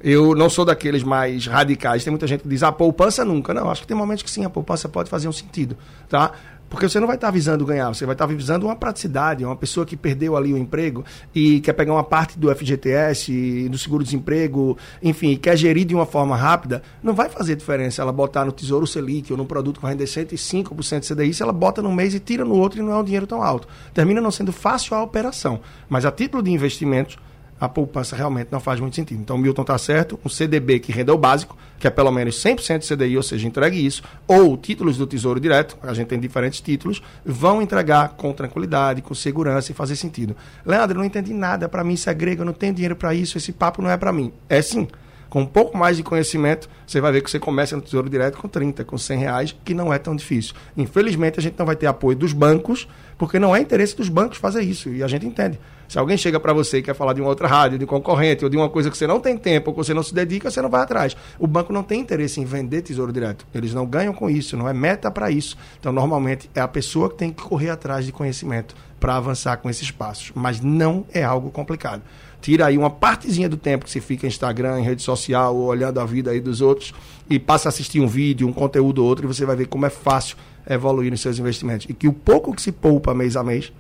[0.03, 2.03] Eu não sou daqueles mais radicais.
[2.03, 3.55] Tem muita gente que diz, a ah, poupança nunca.
[3.55, 5.77] Não, acho que tem momentos que sim, a poupança pode fazer um sentido.
[6.09, 6.33] Tá?
[6.73, 9.85] Porque você não vai estar visando ganhar, você vai estar visando uma praticidade, uma pessoa
[9.85, 11.05] que perdeu ali o emprego
[11.35, 16.35] e quer pegar uma parte do FGTS, do seguro-desemprego, enfim, quer gerir de uma forma
[16.35, 20.03] rápida, não vai fazer diferença ela botar no Tesouro Selic ou num produto com renda
[20.03, 22.97] 105% de CDI, se ela bota num mês e tira no outro e não é
[22.97, 23.69] um dinheiro tão alto.
[23.93, 25.61] Termina não sendo fácil a operação.
[25.91, 27.19] Mas a título de investimento,
[27.63, 29.21] a poupança realmente não faz muito sentido.
[29.21, 32.35] Então, o Milton está certo, um CDB que renda o básico, que é pelo menos
[32.43, 36.19] 100% de CDI, ou seja, entregue isso, ou títulos do Tesouro Direto, a gente tem
[36.19, 40.35] diferentes títulos, vão entregar com tranquilidade, com segurança e fazer sentido.
[40.67, 43.39] Leandro, não entendi nada, para mim isso é grego, eu não tenho dinheiro para isso,
[43.39, 44.33] esse papo não é para mim.
[44.49, 44.89] É sim.
[45.31, 48.39] Com um pouco mais de conhecimento, você vai ver que você começa no Tesouro Direto
[48.39, 50.53] com 30, com 100 reais, que não é tão difícil.
[50.77, 54.37] Infelizmente, a gente não vai ter apoio dos bancos, porque não é interesse dos bancos
[54.37, 55.61] fazer isso, e a gente entende.
[55.93, 58.49] Se alguém chega para você e quer falar de uma outra rádio, de concorrente, ou
[58.49, 60.63] de uma coisa que você não tem tempo, ou que você não se dedica, você
[60.63, 61.15] não vai atrás.
[61.39, 63.47] O banco não tem interesse em vender tesouro direto.
[63.55, 65.55] Eles não ganham com isso, não é meta para isso.
[65.79, 69.69] Então, normalmente, é a pessoa que tem que correr atrás de conhecimento para avançar com
[69.69, 70.33] esses passos.
[70.35, 72.01] Mas não é algo complicado.
[72.41, 75.67] Tira aí uma partezinha do tempo que você fica em Instagram, em rede social, ou
[75.67, 76.95] olhando a vida aí dos outros,
[77.29, 79.85] e passa a assistir um vídeo, um conteúdo ou outro, e você vai ver como
[79.85, 81.87] é fácil evoluir nos seus investimentos.
[81.87, 83.71] E que o pouco que se poupa mês a mês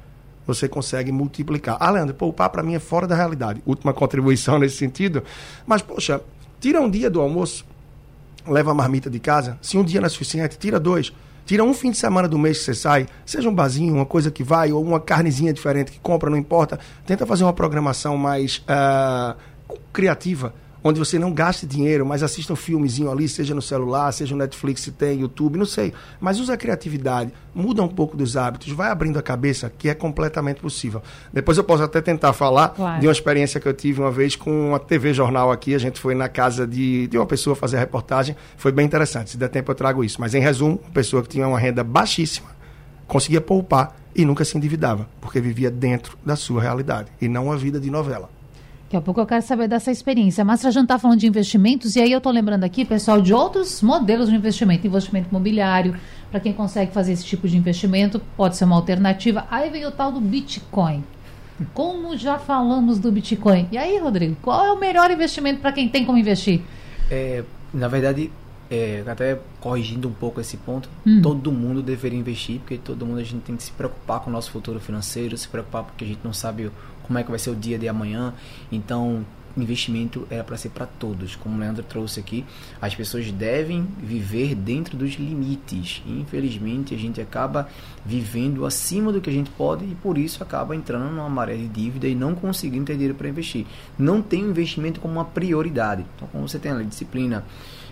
[0.46, 1.76] você consegue multiplicar.
[1.81, 3.62] Ah, Leandro, poupar para mim é fora da realidade.
[3.66, 5.22] Última contribuição nesse sentido.
[5.66, 6.20] Mas, poxa,
[6.61, 7.64] tira um dia do almoço,
[8.46, 9.59] leva a marmita de casa.
[9.62, 11.12] Se um dia não é suficiente, tira dois.
[11.44, 14.31] Tira um fim de semana do mês que você sai, seja um barzinho, uma coisa
[14.31, 16.78] que vai, ou uma carnezinha diferente que compra, não importa.
[17.05, 19.37] Tenta fazer uma programação mais uh,
[19.92, 24.35] criativa onde você não gaste dinheiro, mas assista um filmezinho ali, seja no celular, seja
[24.35, 25.92] no Netflix, se tem YouTube, não sei.
[26.21, 29.95] Mas usa a criatividade, muda um pouco dos hábitos, vai abrindo a cabeça, que é
[29.95, 31.03] completamente possível.
[31.33, 33.01] Depois eu posso até tentar falar claro.
[33.01, 36.01] de uma experiência que eu tive uma vez com uma TV jornal aqui, a gente
[36.01, 39.31] foi na casa de, de uma pessoa fazer a reportagem, foi bem interessante.
[39.31, 40.21] Se der tempo eu trago isso.
[40.21, 42.51] Mas em resumo, uma pessoa que tinha uma renda baixíssima,
[43.07, 47.57] conseguia poupar e nunca se endividava, porque vivia dentro da sua realidade e não uma
[47.57, 48.29] vida de novela.
[48.92, 50.44] Daqui a pouco eu quero saber dessa experiência.
[50.44, 53.33] Mas a gente está falando de investimentos, e aí eu estou lembrando aqui, pessoal, de
[53.33, 54.87] outros modelos de investimento.
[54.87, 55.96] Investimento imobiliário,
[56.31, 59.46] para quem consegue fazer esse tipo de investimento, pode ser uma alternativa.
[59.50, 61.02] Aí vem o tal do Bitcoin.
[61.72, 63.66] Como já falamos do Bitcoin.
[63.72, 66.61] E aí, Rodrigo, qual é o melhor investimento para quem tem como investir?
[67.11, 68.31] É, na verdade,
[68.70, 71.20] é, até corrigindo um pouco esse ponto, hum.
[71.22, 74.33] todo mundo deveria investir, porque todo mundo a gente tem que se preocupar com o
[74.33, 76.70] nosso futuro financeiro, se preocupar porque a gente não sabe
[77.03, 78.33] como é que vai ser o dia de amanhã.
[78.71, 79.25] Então,
[79.57, 81.37] investimento era para ser para todos.
[81.37, 82.45] Como o Leandro trouxe aqui,
[82.81, 86.03] as pessoas devem viver dentro dos limites.
[86.07, 87.69] infelizmente, a gente acaba
[88.05, 91.69] vivendo acima do que a gente pode e por isso acaba entrando numa maré de
[91.69, 93.67] dívida e não conseguindo ter dinheiro para investir.
[93.99, 96.05] Não tem investimento como uma prioridade.
[96.17, 97.45] Então, como você tem a disciplina,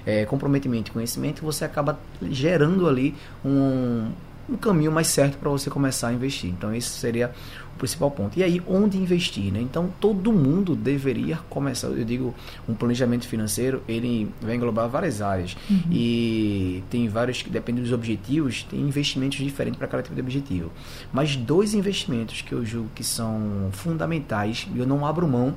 [0.06, 4.10] é, comprometimento e conhecimento, você acaba gerando ali um,
[4.48, 6.50] um caminho mais certo para você começar a investir.
[6.50, 7.32] Então, esse seria
[7.80, 8.38] principal ponto.
[8.38, 9.52] E aí, onde investir?
[9.52, 9.60] Né?
[9.60, 11.88] Então, todo mundo deveria começar.
[11.88, 12.34] Eu digo,
[12.68, 15.56] um planejamento financeiro, ele vai englobar várias áreas.
[15.68, 15.82] Uhum.
[15.90, 20.70] E tem vários, dependendo dos objetivos, tem investimentos diferentes para cada tipo de objetivo.
[21.12, 25.54] Mas dois investimentos que eu julgo que são fundamentais, e eu não abro mão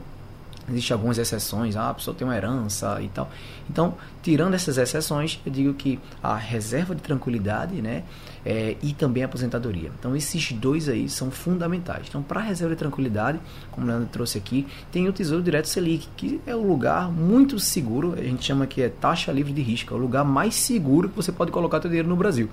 [0.69, 3.29] Existem algumas exceções, ah, a pessoa tem uma herança e tal.
[3.69, 8.03] Então, tirando essas exceções, eu digo que a reserva de tranquilidade né,
[8.45, 9.91] é, e também a aposentadoria.
[9.97, 12.08] Então, esses dois aí são fundamentais.
[12.08, 13.39] Então, para a reserva de tranquilidade,
[13.71, 17.60] como o Leandro trouxe aqui, tem o Tesouro Direto Selic, que é um lugar muito
[17.60, 21.10] seguro, a gente chama que é taxa livre de risco, é o lugar mais seguro
[21.10, 22.49] que você pode colocar seu dinheiro no Brasil.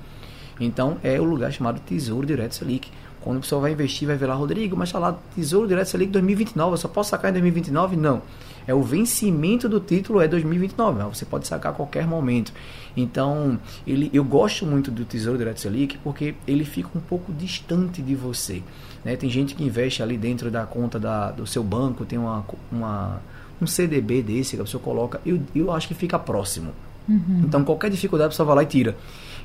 [0.61, 4.27] Então, é o lugar chamado Tesouro Direto Selic quando a pessoa vai investir, vai ver
[4.27, 7.97] lá, Rodrigo, mas está lá, Tesouro Direto Selic 2029, eu só posso sacar em 2029?
[7.97, 8.23] Não.
[8.67, 12.53] É o vencimento do título é 2029, você pode sacar a qualquer momento.
[12.97, 18.01] Então, ele, eu gosto muito do Tesouro Direto Selic porque ele fica um pouco distante
[18.01, 18.63] de você.
[19.05, 19.17] Né?
[19.17, 23.21] Tem gente que investe ali dentro da conta da, do seu banco, tem uma, uma,
[23.61, 26.73] um CDB desse que a pessoa coloca, eu, eu acho que fica próximo.
[27.09, 27.43] Uhum.
[27.45, 28.97] Então, qualquer dificuldade, a pessoa vai lá e tira.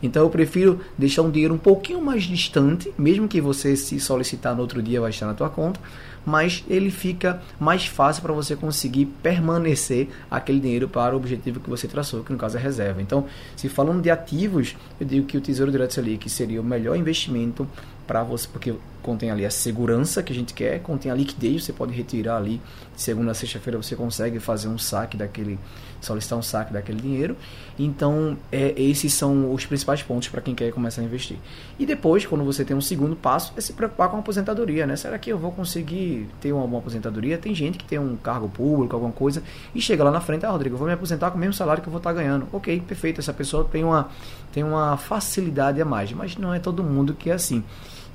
[0.01, 4.55] Então eu prefiro deixar um dinheiro um pouquinho mais distante, mesmo que você se solicitar
[4.55, 5.79] no outro dia vai estar na tua conta,
[6.25, 11.69] mas ele fica mais fácil para você conseguir permanecer aquele dinheiro para o objetivo que
[11.69, 13.01] você traçou, que no caso é reserva.
[13.01, 16.97] Então, se falando de ativos, eu digo que o Tesouro Direto Selic seria o melhor
[16.97, 17.67] investimento
[18.07, 18.73] para você, porque
[19.05, 22.59] contém ali a segurança que a gente quer, contém a liquidez, você pode retirar ali,
[22.95, 25.59] de segunda a sexta-feira você consegue fazer um saque daquele,
[26.01, 27.37] solicitar um saque daquele dinheiro.
[27.77, 31.37] Então, é, esses são os principais pontos para quem quer começar a investir.
[31.77, 34.95] E depois, quando você tem um segundo passo, é se preocupar com a aposentadoria, né?
[34.95, 37.37] Será que eu vou conseguir ter uma boa aposentadoria?
[37.37, 39.43] Tem gente que tem um cargo público, alguma coisa,
[39.75, 41.83] e chega lá na frente, ah, Rodrigo, eu vou me aposentar com o mesmo salário
[41.83, 42.47] que eu vou estar ganhando.
[42.51, 44.09] Ok, perfeito, essa pessoa tem uma,
[44.51, 47.63] tem uma facilidade a mais, mas não é todo mundo que é assim.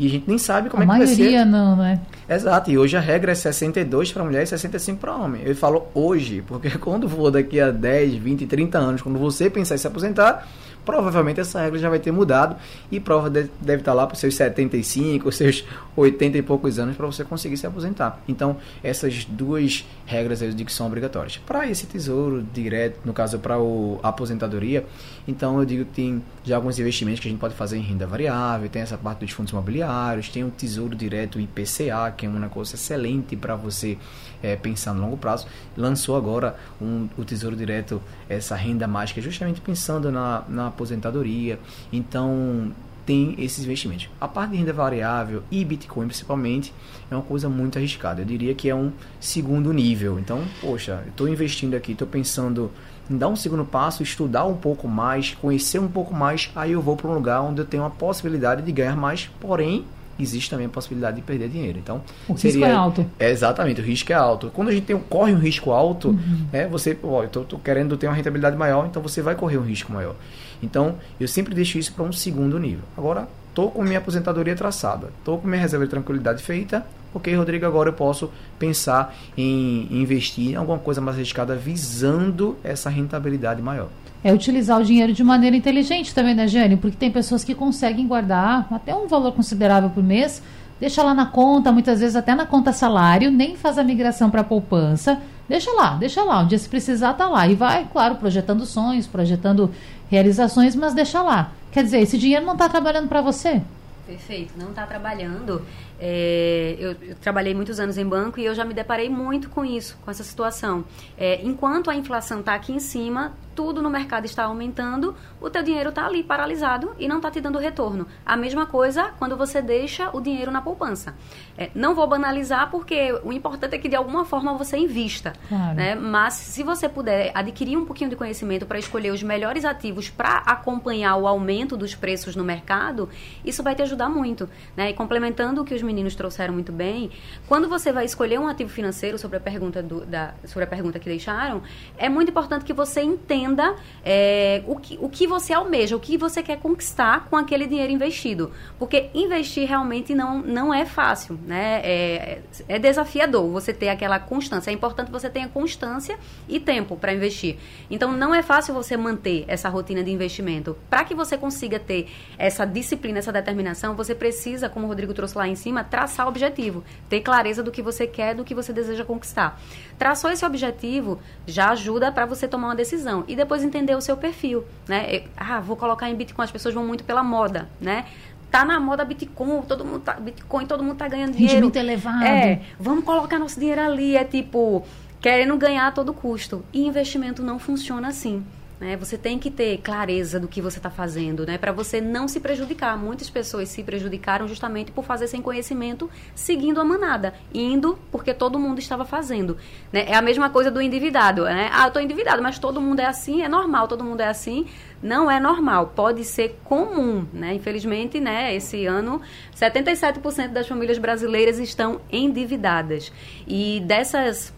[0.01, 1.13] E a gente nem sabe como a é que vai ser.
[1.13, 2.01] A maioria não, né?
[2.27, 5.43] Exato, e hoje a regra é 62 para mulher e 65 para homem.
[5.45, 9.75] Eu falo hoje, porque quando for daqui a 10, 20, 30 anos, quando você pensar
[9.75, 10.49] em se aposentar,
[10.85, 12.57] provavelmente essa regra já vai ter mudado
[12.91, 15.65] e prova deve estar lá para os seus 75, os seus
[15.97, 18.21] 80 e poucos anos para você conseguir se aposentar.
[18.29, 21.37] Então, essas duas regras eu digo que são obrigatórias.
[21.39, 24.85] Para esse tesouro direto, no caso para a aposentadoria,
[25.27, 28.07] então eu digo que tem já alguns investimentos que a gente pode fazer em renda
[28.07, 32.39] variável, tem essa parte dos fundos imobiliários, tem o tesouro direto IPCA, que é um
[32.39, 33.99] negócio excelente para você
[34.43, 35.47] é, pensar no longo prazo.
[35.77, 41.59] Lançou agora um, o tesouro direto, essa renda mágica, justamente pensando na, na aposentadoria.
[41.93, 42.73] Então,
[43.05, 44.09] tem esses investimentos.
[44.21, 46.73] A parte de renda variável e Bitcoin, principalmente,
[47.11, 48.23] é uma coisa muito arriscada.
[48.23, 50.19] Eu diria que é um segundo nível.
[50.19, 52.71] Então, poxa, estou investindo aqui, estou pensando
[53.11, 56.81] em dar um segundo passo, estudar um pouco mais, conhecer um pouco mais, aí eu
[56.81, 59.85] vou para um lugar onde eu tenho a possibilidade de ganhar mais, porém
[60.23, 61.79] existe também a possibilidade de perder dinheiro.
[61.79, 63.07] Então, o seria, risco é alto.
[63.19, 64.51] É, exatamente, o risco é alto.
[64.55, 66.47] Quando a gente tem, corre um risco alto, uhum.
[66.53, 69.59] é, você, ó, eu tô, tô, querendo ter uma rentabilidade maior, então você vai correr
[69.59, 70.15] um risco maior.
[70.63, 72.85] Então, eu sempre deixo isso para um segundo nível.
[72.97, 77.67] Agora, tô com minha aposentadoria traçada, tô com minha reserva de tranquilidade feita, ok, Rodrigo,
[77.67, 83.89] agora eu posso pensar em investir em alguma coisa mais arriscada visando essa rentabilidade maior
[84.23, 86.77] é utilizar o dinheiro de maneira inteligente também, né, Jane?
[86.77, 90.43] Porque tem pessoas que conseguem guardar até um valor considerável por mês,
[90.79, 94.45] deixa lá na conta, muitas vezes até na conta salário, nem faz a migração para
[94.45, 98.65] poupança, deixa lá, deixa lá, um dia se precisar tá lá e vai, claro, projetando
[98.67, 99.71] sonhos, projetando
[100.11, 101.53] realizações, mas deixa lá.
[101.73, 103.63] Quer dizer, esse dinheiro não está trabalhando para você?
[104.07, 105.65] Perfeito, não está trabalhando.
[106.01, 109.65] É, eu, eu, trabalhei muitos anos em banco e eu já me deparei muito com
[109.65, 110.85] isso, com essa situação.
[111.17, 115.63] É, enquanto a inflação está aqui em cima, tudo no mercado está aumentando, o teu
[115.63, 118.07] dinheiro está ali paralisado e não está te dando retorno.
[118.25, 121.15] A mesma coisa quando você deixa o dinheiro na poupança.
[121.59, 125.35] É, não vou banalizar porque o importante é que de alguma forma você invista.
[125.47, 125.75] Claro.
[125.75, 125.95] Né?
[125.95, 130.39] Mas se você puder adquirir um pouquinho de conhecimento para escolher os melhores ativos para
[130.39, 133.11] acompanhar o aumento dos preços no mercado,
[133.45, 134.49] isso vai te ajudar muito.
[134.75, 134.89] Né?
[134.89, 137.11] E complementando o que os meninos trouxeram muito bem,
[137.47, 140.99] quando você vai escolher um ativo financeiro sobre a pergunta, do, da, sobre a pergunta
[140.99, 141.63] que deixaram,
[141.99, 146.01] é muito importante que você entenda entenda é, o, que, o que você almeja, o
[146.01, 148.53] que você quer conquistar com aquele dinheiro investido.
[148.79, 151.81] Porque investir realmente não, não é fácil, né?
[151.85, 154.71] É, é desafiador você ter aquela constância.
[154.71, 157.57] É importante você tenha constância e tempo para investir.
[157.91, 160.77] Então, não é fácil você manter essa rotina de investimento.
[160.89, 162.09] Para que você consiga ter
[162.39, 166.29] essa disciplina, essa determinação, você precisa, como o Rodrigo trouxe lá em cima, traçar o
[166.29, 169.61] objetivo, ter clareza do que você quer, do que você deseja conquistar.
[170.01, 173.23] Traçou esse objetivo, já ajuda para você tomar uma decisão.
[173.29, 175.25] E depois entender o seu perfil, né?
[175.37, 178.07] Ah, vou colocar em Bitcoin, as pessoas vão muito pela moda, né?
[178.51, 181.67] Tá na moda Bitcoin, todo mundo tá, Bitcoin, todo mundo tá ganhando dinheiro.
[181.67, 182.25] Rendimento elevado.
[182.25, 184.83] É, vamos colocar nosso dinheiro ali, é tipo,
[185.21, 186.65] querendo ganhar a todo custo.
[186.73, 188.43] E investimento não funciona assim.
[188.81, 188.97] Né?
[188.97, 191.59] Você tem que ter clareza do que você está fazendo, né?
[191.59, 192.97] Para você não se prejudicar.
[192.97, 198.59] Muitas pessoas se prejudicaram justamente por fazer sem conhecimento, seguindo a manada, indo porque todo
[198.59, 199.59] mundo estava fazendo.
[199.93, 200.07] Né?
[200.09, 201.69] É a mesma coisa do endividado, né?
[201.71, 204.67] Ah, eu estou endividado, mas todo mundo é assim, é normal, todo mundo é assim.
[205.03, 207.55] Não é normal, pode ser comum, né?
[207.55, 209.21] Infelizmente, né, esse ano,
[209.55, 213.13] 77% das famílias brasileiras estão endividadas.
[213.47, 214.55] E dessas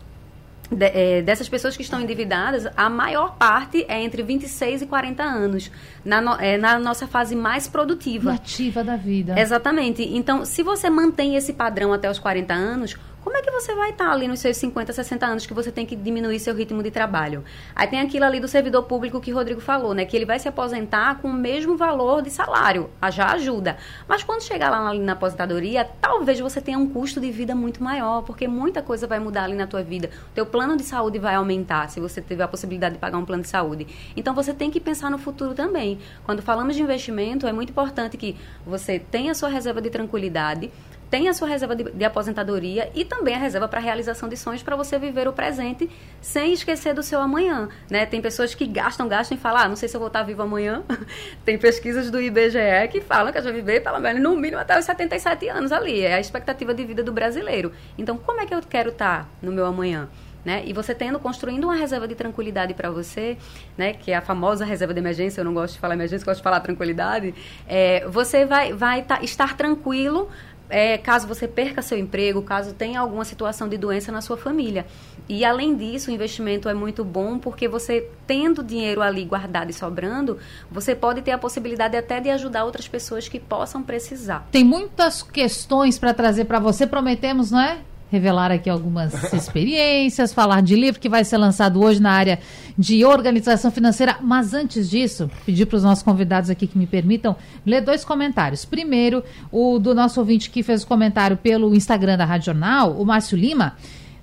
[0.75, 5.23] de, é, dessas pessoas que estão endividadas, a maior parte é entre 26 e 40
[5.23, 5.71] anos,
[6.05, 8.33] na, no, é, na nossa fase mais produtiva.
[8.33, 9.39] Ativa da vida.
[9.39, 10.03] Exatamente.
[10.03, 13.91] Então, se você mantém esse padrão até os 40 anos, como é que você vai
[13.91, 16.91] estar ali nos seus 50, 60 anos que você tem que diminuir seu ritmo de
[16.91, 17.45] trabalho?
[17.75, 20.05] Aí tem aquilo ali do servidor público que o Rodrigo falou, né?
[20.05, 22.91] Que ele vai se aposentar com o mesmo valor de salário.
[23.01, 23.77] Ah, já ajuda.
[24.09, 28.23] Mas quando chegar lá na, aposentadoria, talvez você tenha um custo de vida muito maior,
[28.23, 30.11] porque muita coisa vai mudar ali na tua vida.
[30.31, 33.25] O teu plano de saúde vai aumentar se você tiver a possibilidade de pagar um
[33.25, 33.87] plano de saúde.
[34.17, 36.01] Então você tem que pensar no futuro também.
[36.25, 40.73] Quando falamos de investimento, é muito importante que você tenha a sua reserva de tranquilidade,
[41.13, 44.63] tem a sua reserva de, de aposentadoria e também a reserva para realização de sonhos
[44.63, 45.91] para você viver o presente
[46.23, 48.07] sem esquecer do seu amanhã, né?
[48.07, 50.41] Tem pessoas que gastam, gastam e falam, ah, não sei se eu vou estar vivo
[50.41, 50.83] amanhã.
[51.45, 54.79] tem pesquisas do IBGE que falam que gente vai viver pelo menos no mínimo até
[54.79, 57.73] os 77 anos ali, é a expectativa de vida do brasileiro.
[57.99, 60.09] Então, como é que eu quero estar no meu amanhã?
[60.45, 60.63] Né?
[60.67, 63.37] E você tendo, construindo uma reserva de tranquilidade para você,
[63.79, 63.93] né?
[63.93, 66.43] que é a famosa reserva de emergência, eu não gosto de falar emergência, gosto de
[66.43, 67.33] falar tranquilidade,
[67.69, 70.29] é, você vai, vai tá, estar tranquilo
[70.73, 74.87] é, caso você perca seu emprego, caso tenha alguma situação de doença na sua família.
[75.29, 79.75] E além disso, o investimento é muito bom porque você tendo dinheiro ali guardado e
[79.75, 80.39] sobrando,
[80.71, 84.49] você pode ter a possibilidade até de ajudar outras pessoas que possam precisar.
[84.51, 87.81] Tem muitas questões para trazer para você, prometemos, não é?
[88.13, 92.39] Revelar aqui algumas experiências, falar de livro que vai ser lançado hoje na área
[92.77, 94.19] de organização financeira.
[94.21, 97.35] Mas antes disso, pedir para os nossos convidados aqui que me permitam
[97.65, 98.67] ler dois comentários.
[98.67, 103.07] Primeiro, o do nosso ouvinte que fez o comentário pelo Instagram da Rádio Jornal, o
[103.07, 103.77] Márcio Lima,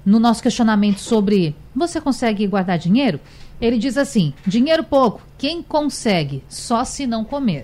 [0.05, 3.19] no nosso questionamento sobre você consegue guardar dinheiro?
[3.59, 6.43] Ele diz assim: dinheiro pouco, quem consegue?
[6.47, 7.63] Só se não comer.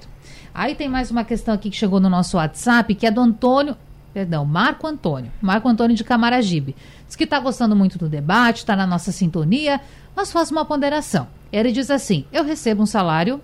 [0.52, 3.78] Aí tem mais uma questão aqui que chegou no nosso WhatsApp, que é do Antônio
[4.16, 6.74] perdão, Marco Antônio, Marco Antônio de Camaragibe.
[7.06, 9.82] Diz que está gostando muito do debate, está na nossa sintonia,
[10.16, 11.28] mas faz uma ponderação.
[11.52, 13.42] Ele diz assim: eu recebo um salário,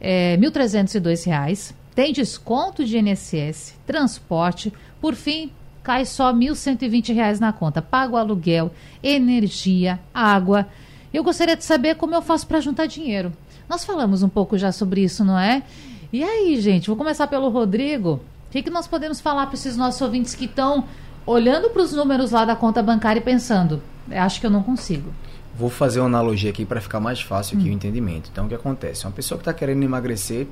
[0.00, 5.50] é, R$ 1.302, tem desconto de INSS, transporte, por fim,
[5.82, 7.82] cai só R$ 1.120 na conta.
[7.82, 8.70] Pago aluguel,
[9.02, 10.68] energia, água.
[11.12, 13.32] Eu gostaria de saber como eu faço para juntar dinheiro.
[13.68, 15.64] Nós falamos um pouco já sobre isso, não é?
[16.12, 18.20] E aí, gente, vou começar pelo Rodrigo.
[18.48, 20.84] O que, que nós podemos falar para esses nossos ouvintes que estão
[21.26, 25.12] olhando para os números lá da conta bancária e pensando, acho que eu não consigo?
[25.54, 27.72] Vou fazer uma analogia aqui para ficar mais fácil aqui hum.
[27.72, 28.30] o entendimento.
[28.32, 29.04] Então, o que acontece?
[29.04, 30.46] Uma pessoa que está querendo emagrecer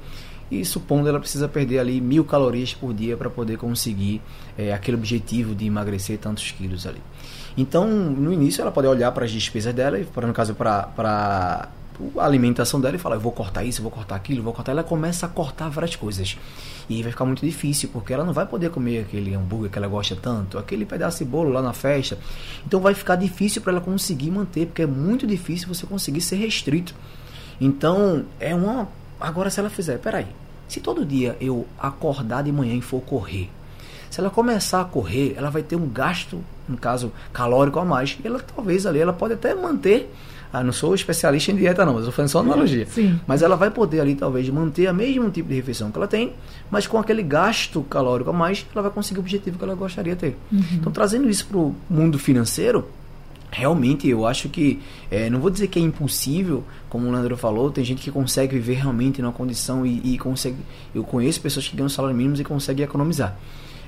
[0.50, 4.20] e supondo ela precisa perder ali mil calorias por dia para poder conseguir
[4.58, 7.00] é, aquele objetivo de emagrecer tantos quilos ali.
[7.56, 11.68] Então, no início, ela pode olhar para as despesas dela, para no caso para
[12.16, 14.52] a alimentação dela e fala, eu vou cortar isso, eu vou cortar aquilo, eu vou
[14.52, 14.72] cortar.
[14.72, 16.36] Ela começa a cortar várias coisas.
[16.88, 19.88] E vai ficar muito difícil, porque ela não vai poder comer aquele hambúrguer que ela
[19.88, 22.18] gosta tanto, aquele pedaço de bolo lá na festa.
[22.66, 26.36] Então vai ficar difícil para ela conseguir manter, porque é muito difícil você conseguir ser
[26.36, 26.94] restrito.
[27.60, 28.88] Então, é uma.
[29.20, 30.26] Agora, se ela fizer, peraí,
[30.68, 33.50] se todo dia eu acordar de manhã e for correr,
[34.10, 38.16] se ela começar a correr, ela vai ter um gasto, no caso, calórico a mais.
[38.22, 40.12] E ela talvez ali, ela pode até manter
[40.52, 42.86] ah, não sou especialista em dieta não, mas estou fazendo só analogia.
[42.86, 43.18] Sim.
[43.26, 46.32] Mas ela vai poder ali talvez manter o mesmo tipo de refeição que ela tem,
[46.70, 50.14] mas com aquele gasto calórico a mais, ela vai conseguir o objetivo que ela gostaria
[50.14, 50.36] de ter.
[50.52, 50.62] Uhum.
[50.74, 52.86] Então trazendo isso para o mundo financeiro,
[53.50, 54.80] realmente eu acho que
[55.10, 58.56] é, não vou dizer que é impossível como o Leandro falou tem gente que consegue
[58.56, 60.56] viver realmente numa condição e, e consegue
[60.94, 63.36] eu conheço pessoas que ganham salário mínimo e conseguem economizar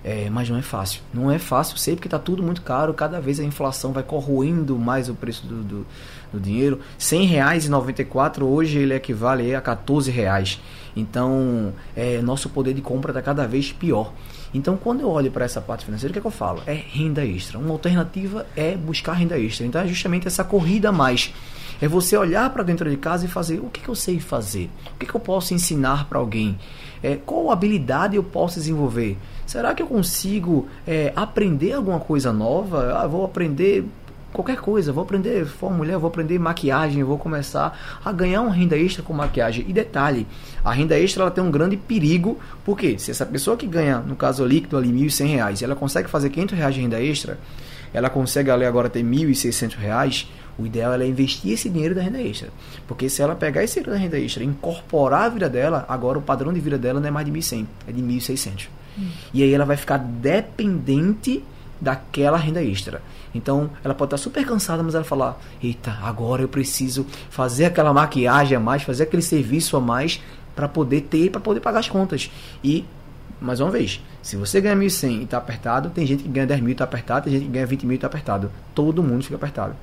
[0.05, 1.03] é, mas não é fácil.
[1.13, 2.95] Não é fácil, sei porque está tudo muito caro.
[2.95, 5.87] Cada vez a inflação vai corroendo mais o preço do, do,
[6.33, 6.81] do dinheiro.
[6.99, 10.61] R$ reais e hoje ele equivale a 14 reais.
[10.97, 14.13] Então, é, nosso poder de compra está cada vez pior.
[14.53, 16.63] Então, quando eu olho para essa parte financeira, o que, é que eu falo?
[16.67, 17.59] É renda extra.
[17.59, 19.67] Uma alternativa é buscar renda extra.
[19.67, 21.33] Então, é justamente essa corrida a mais.
[21.81, 24.69] É você olhar para dentro de casa e fazer o que, que eu sei fazer?
[24.95, 26.59] O que, que eu posso ensinar para alguém?
[27.03, 29.17] É, qual habilidade eu posso desenvolver?
[29.47, 32.99] Será que eu consigo é, aprender alguma coisa nova?
[32.99, 33.85] Ah, vou aprender
[34.33, 39.03] qualquer coisa, vou aprender mulher, vou aprender maquiagem, vou começar a ganhar uma renda extra
[39.03, 39.65] com maquiagem.
[39.69, 40.27] E detalhe,
[40.65, 44.17] a renda extra ela tem um grande perigo, porque se essa pessoa que ganha, no
[44.17, 47.39] caso líquido ali, R$ 1.100, ela consegue fazer R$ reais de renda extra,
[47.93, 50.27] ela consegue ali agora ter R$ 1.600,
[50.59, 52.49] o ideal é investir esse dinheiro da renda extra.
[52.87, 56.19] Porque se ela pegar esse dinheiro da renda extra e incorporar a vida dela, agora
[56.19, 58.69] o padrão de vida dela não é mais de 1.100, é de 1.600.
[59.33, 61.45] E aí ela vai ficar dependente
[61.81, 63.03] daquela renda extra.
[63.35, 67.93] Então ela pode estar super cansada, mas ela falar: Eita, agora eu preciso fazer aquela
[67.93, 70.21] maquiagem a mais, fazer aquele serviço a mais
[70.55, 72.31] para poder ter, para poder pagar as contas.
[72.65, 72.85] E,
[73.41, 76.61] mais uma vez, se você ganha 1.100 e está apertado, tem gente que ganha 10
[76.61, 78.51] mil e está apertado, tem gente que ganha 20 mil e está apertado.
[78.75, 79.77] Todo mundo fica apertado.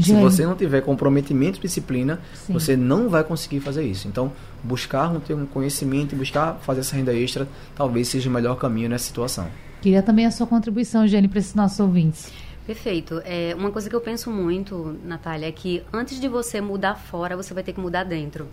[0.00, 2.52] Se você não tiver comprometimento e disciplina, Sim.
[2.52, 4.08] você não vai conseguir fazer isso.
[4.08, 4.32] Então,
[4.62, 9.04] buscar um conhecimento e buscar fazer essa renda extra talvez seja o melhor caminho nessa
[9.04, 9.46] situação.
[9.84, 12.32] Queria também a sua contribuição, Jenny, para esses nossos ouvintes.
[12.66, 13.20] Perfeito.
[13.22, 17.36] É, uma coisa que eu penso muito, Natália, é que antes de você mudar fora,
[17.36, 18.48] você vai ter que mudar dentro.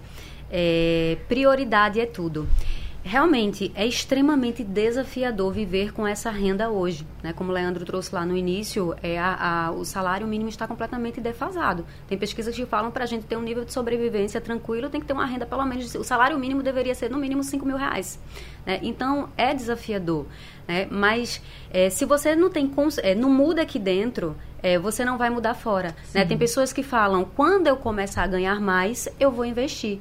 [0.51, 2.49] É, prioridade é tudo.
[3.03, 7.07] realmente é extremamente desafiador viver com essa renda hoje.
[7.23, 7.33] Né?
[7.33, 11.19] Como o Leandro trouxe lá no início, é a, a, o salário mínimo está completamente
[11.19, 11.85] defasado.
[12.09, 15.07] Tem pesquisas que falam para a gente ter um nível de sobrevivência tranquilo, tem que
[15.07, 15.95] ter uma renda pelo menos.
[15.95, 18.19] O salário mínimo deveria ser no mínimo 5 mil reais.
[18.65, 18.79] Né?
[18.81, 20.25] Então é desafiador.
[20.67, 20.87] Né?
[20.89, 21.41] Mas
[21.71, 22.71] é, se você não tem
[23.03, 25.95] é, não muda aqui dentro, é, você não vai mudar fora.
[26.13, 26.25] Né?
[26.25, 29.99] Tem pessoas que falam, quando eu começar a ganhar mais, eu vou investir.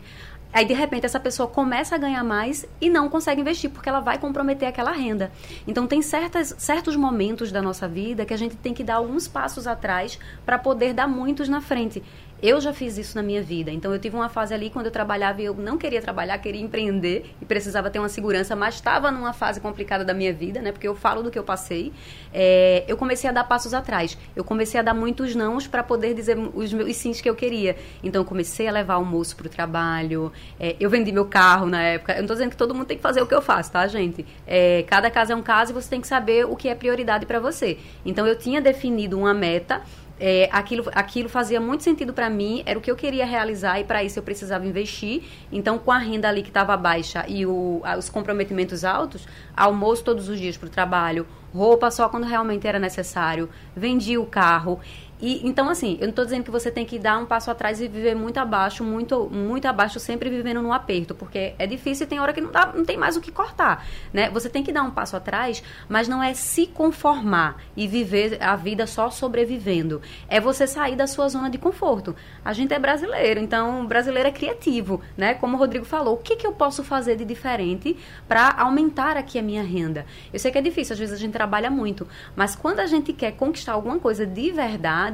[0.53, 4.01] Aí, de repente, essa pessoa começa a ganhar mais e não consegue investir, porque ela
[4.01, 5.31] vai comprometer aquela renda.
[5.65, 9.29] Então, tem certas, certos momentos da nossa vida que a gente tem que dar alguns
[9.29, 12.03] passos atrás para poder dar muitos na frente.
[12.43, 13.71] Eu já fiz isso na minha vida.
[13.71, 16.61] Então, eu tive uma fase ali quando eu trabalhava e eu não queria trabalhar, queria
[16.61, 20.73] empreender e precisava ter uma segurança, mas estava numa fase complicada da minha vida, né?
[20.73, 21.93] Porque eu falo do que eu passei.
[22.33, 24.17] É, eu comecei a dar passos atrás.
[24.35, 27.77] Eu comecei a dar muitos nãos para poder dizer os meus sims que eu queria.
[28.03, 30.33] Então, eu comecei a levar almoço para o trabalho.
[30.59, 32.13] É, eu vendi meu carro na época.
[32.13, 33.87] Eu não estou dizendo que todo mundo tem que fazer o que eu faço, tá,
[33.87, 34.25] gente?
[34.47, 37.27] É, cada caso é um caso e você tem que saber o que é prioridade
[37.27, 37.77] para você.
[38.05, 39.83] Então, eu tinha definido uma meta
[40.21, 43.85] é, aquilo, aquilo fazia muito sentido para mim, era o que eu queria realizar e
[43.85, 45.23] para isso eu precisava investir.
[45.51, 50.29] Então, com a renda ali que estava baixa e o, os comprometimentos altos, almoço todos
[50.29, 54.79] os dias para o trabalho, roupa só quando realmente era necessário, vendi o carro.
[55.21, 57.81] E, então, assim, eu não estou dizendo que você tem que dar um passo atrás
[57.81, 62.09] e viver muito abaixo, muito, muito abaixo, sempre vivendo no aperto, porque é difícil e
[62.09, 64.31] tem hora que não, dá, não tem mais o que cortar, né?
[64.31, 68.57] Você tem que dar um passo atrás, mas não é se conformar e viver a
[68.57, 70.01] vida só sobrevivendo.
[70.29, 72.17] É você sair da sua zona de conforto.
[72.45, 75.35] A gente é brasileiro, então brasileiro é criativo, né?
[75.35, 77.97] Como o Rodrigo falou, o que, que eu posso fazer de diferente
[78.27, 80.07] para aumentar aqui a minha renda?
[80.33, 83.13] Eu sei que é difícil, às vezes a gente trabalha muito, mas quando a gente
[83.13, 85.10] quer conquistar alguma coisa de verdade,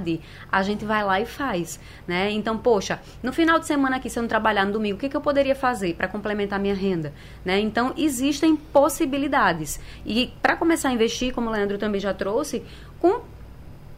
[0.50, 2.30] a gente vai lá e faz, né?
[2.30, 5.08] Então, poxa, no final de semana aqui, se eu não trabalhar no domingo, o que,
[5.08, 7.12] que eu poderia fazer para complementar minha renda,
[7.44, 7.58] né?
[7.60, 9.80] Então, existem possibilidades.
[10.04, 12.62] E para começar a investir, como o Leandro também já trouxe,
[13.00, 13.20] com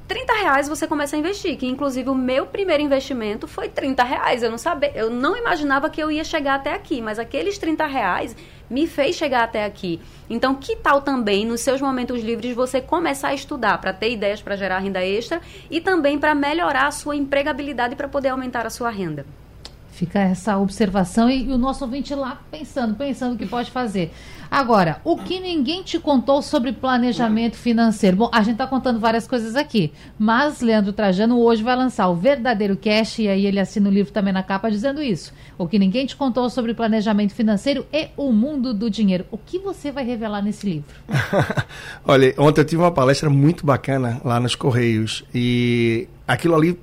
[0.08, 4.42] 30 reais você começa a investir, que inclusive o meu primeiro investimento foi 30 reais.
[4.42, 7.86] Eu não sabia, eu não imaginava que eu ia chegar até aqui, mas aqueles 30
[7.86, 8.34] reais
[8.70, 10.00] me fez chegar até aqui.
[10.28, 14.40] Então, que tal também, nos seus momentos livres, você começar a estudar para ter ideias
[14.40, 18.70] para gerar renda extra e também para melhorar a sua empregabilidade para poder aumentar a
[18.70, 19.26] sua renda?
[19.98, 24.12] Fica essa observação e, e o nosso ouvinte lá pensando, pensando o que pode fazer.
[24.48, 28.16] Agora, o que ninguém te contou sobre planejamento financeiro?
[28.16, 32.14] Bom, a gente está contando várias coisas aqui, mas Leandro Trajano hoje vai lançar o
[32.14, 35.34] verdadeiro cash e aí ele assina o livro também na capa dizendo isso.
[35.58, 39.26] O que ninguém te contou sobre planejamento financeiro e o mundo do dinheiro.
[39.32, 40.94] O que você vai revelar nesse livro?
[42.06, 46.78] Olha, ontem eu tive uma palestra muito bacana lá nos Correios e aquilo ali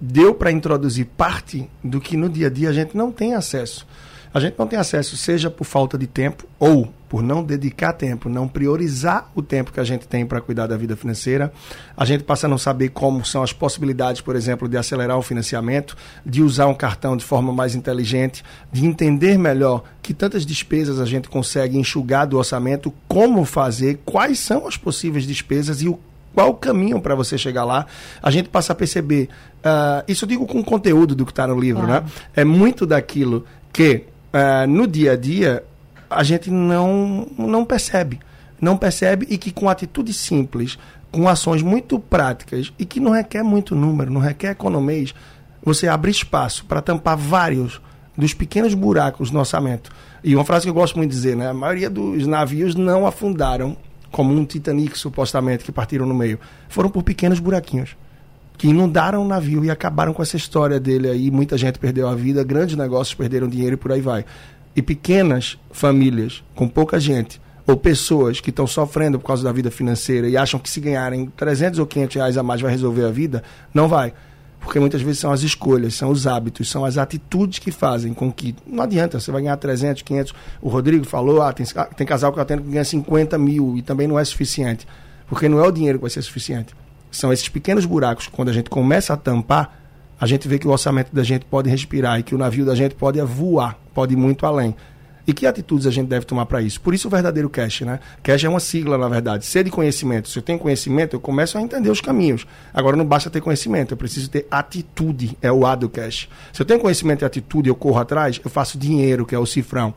[0.00, 3.86] deu para introduzir parte do que no dia a dia a gente não tem acesso.
[4.32, 8.28] A gente não tem acesso, seja por falta de tempo ou por não dedicar tempo,
[8.28, 11.50] não priorizar o tempo que a gente tem para cuidar da vida financeira.
[11.96, 15.22] A gente passa a não saber como são as possibilidades, por exemplo, de acelerar o
[15.22, 15.96] financiamento,
[16.26, 21.06] de usar um cartão de forma mais inteligente, de entender melhor que tantas despesas a
[21.06, 25.98] gente consegue enxugar do orçamento, como fazer, quais são as possíveis despesas e o
[26.34, 27.86] qual o caminho para você chegar lá,
[28.22, 29.28] a gente passa a perceber.
[29.58, 32.04] Uh, isso eu digo com o conteúdo do que está no livro, né?
[32.34, 35.64] É muito daquilo que uh, no dia a dia
[36.08, 38.20] a gente não, não percebe.
[38.60, 40.78] Não percebe e que com atitudes simples,
[41.10, 45.14] com ações muito práticas e que não requer muito número, não requer economês,
[45.62, 47.80] você abre espaço para tampar vários
[48.16, 49.90] dos pequenos buracos no orçamento.
[50.24, 51.48] E uma frase que eu gosto muito de dizer, né?
[51.50, 53.76] A maioria dos navios não afundaram
[54.18, 56.40] como um Titanic, supostamente, que partiram no meio.
[56.68, 57.96] Foram por pequenos buraquinhos
[58.56, 61.30] que inundaram o navio e acabaram com essa história dele aí.
[61.30, 64.24] Muita gente perdeu a vida, grandes negócios perderam dinheiro e por aí vai.
[64.74, 69.70] E pequenas famílias com pouca gente ou pessoas que estão sofrendo por causa da vida
[69.70, 73.12] financeira e acham que se ganharem 300 ou 500 reais a mais vai resolver a
[73.12, 74.12] vida, não vai.
[74.60, 78.30] Porque muitas vezes são as escolhas, são os hábitos, são as atitudes que fazem com
[78.30, 78.54] que.
[78.66, 80.34] Não adianta, você vai ganhar 300, 500.
[80.60, 83.82] O Rodrigo falou: ah, tem, tem casal que eu atendo que ganha 50 mil e
[83.82, 84.86] também não é suficiente.
[85.26, 86.74] Porque não é o dinheiro que vai ser suficiente.
[87.10, 89.78] São esses pequenos buracos que, quando a gente começa a tampar,
[90.20, 92.74] a gente vê que o orçamento da gente pode respirar e que o navio da
[92.74, 94.74] gente pode voar, pode ir muito além.
[95.28, 96.80] E que atitudes a gente deve tomar para isso?
[96.80, 98.00] Por isso o verdadeiro cash, né?
[98.22, 99.44] Cash é uma sigla, na verdade.
[99.44, 100.26] Ser de conhecimento.
[100.26, 102.46] Se eu tenho conhecimento, eu começo a entender os caminhos.
[102.72, 106.30] Agora não basta ter conhecimento, eu preciso ter atitude, é o A do cash.
[106.50, 109.44] Se eu tenho conhecimento e atitude, eu corro atrás, eu faço dinheiro, que é o
[109.44, 109.92] cifrão.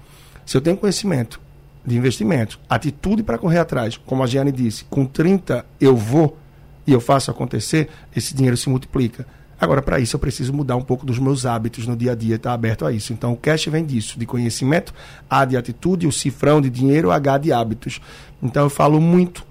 [0.45, 1.39] Se eu tenho conhecimento
[1.86, 6.38] de investimento, atitude para correr atrás, como a Giane disse, com 30 eu vou
[6.86, 9.25] e eu faço acontecer, esse dinheiro se multiplica.
[9.62, 12.36] Agora, para isso, eu preciso mudar um pouco dos meus hábitos no dia a dia,
[12.36, 13.14] estar tá aberto a isso.
[13.14, 14.91] Então, o cash vem disso, de conhecimento,
[15.30, 18.01] A de atitude, o cifrão de dinheiro, H de hábitos.
[18.41, 19.45] Então, eu falo muito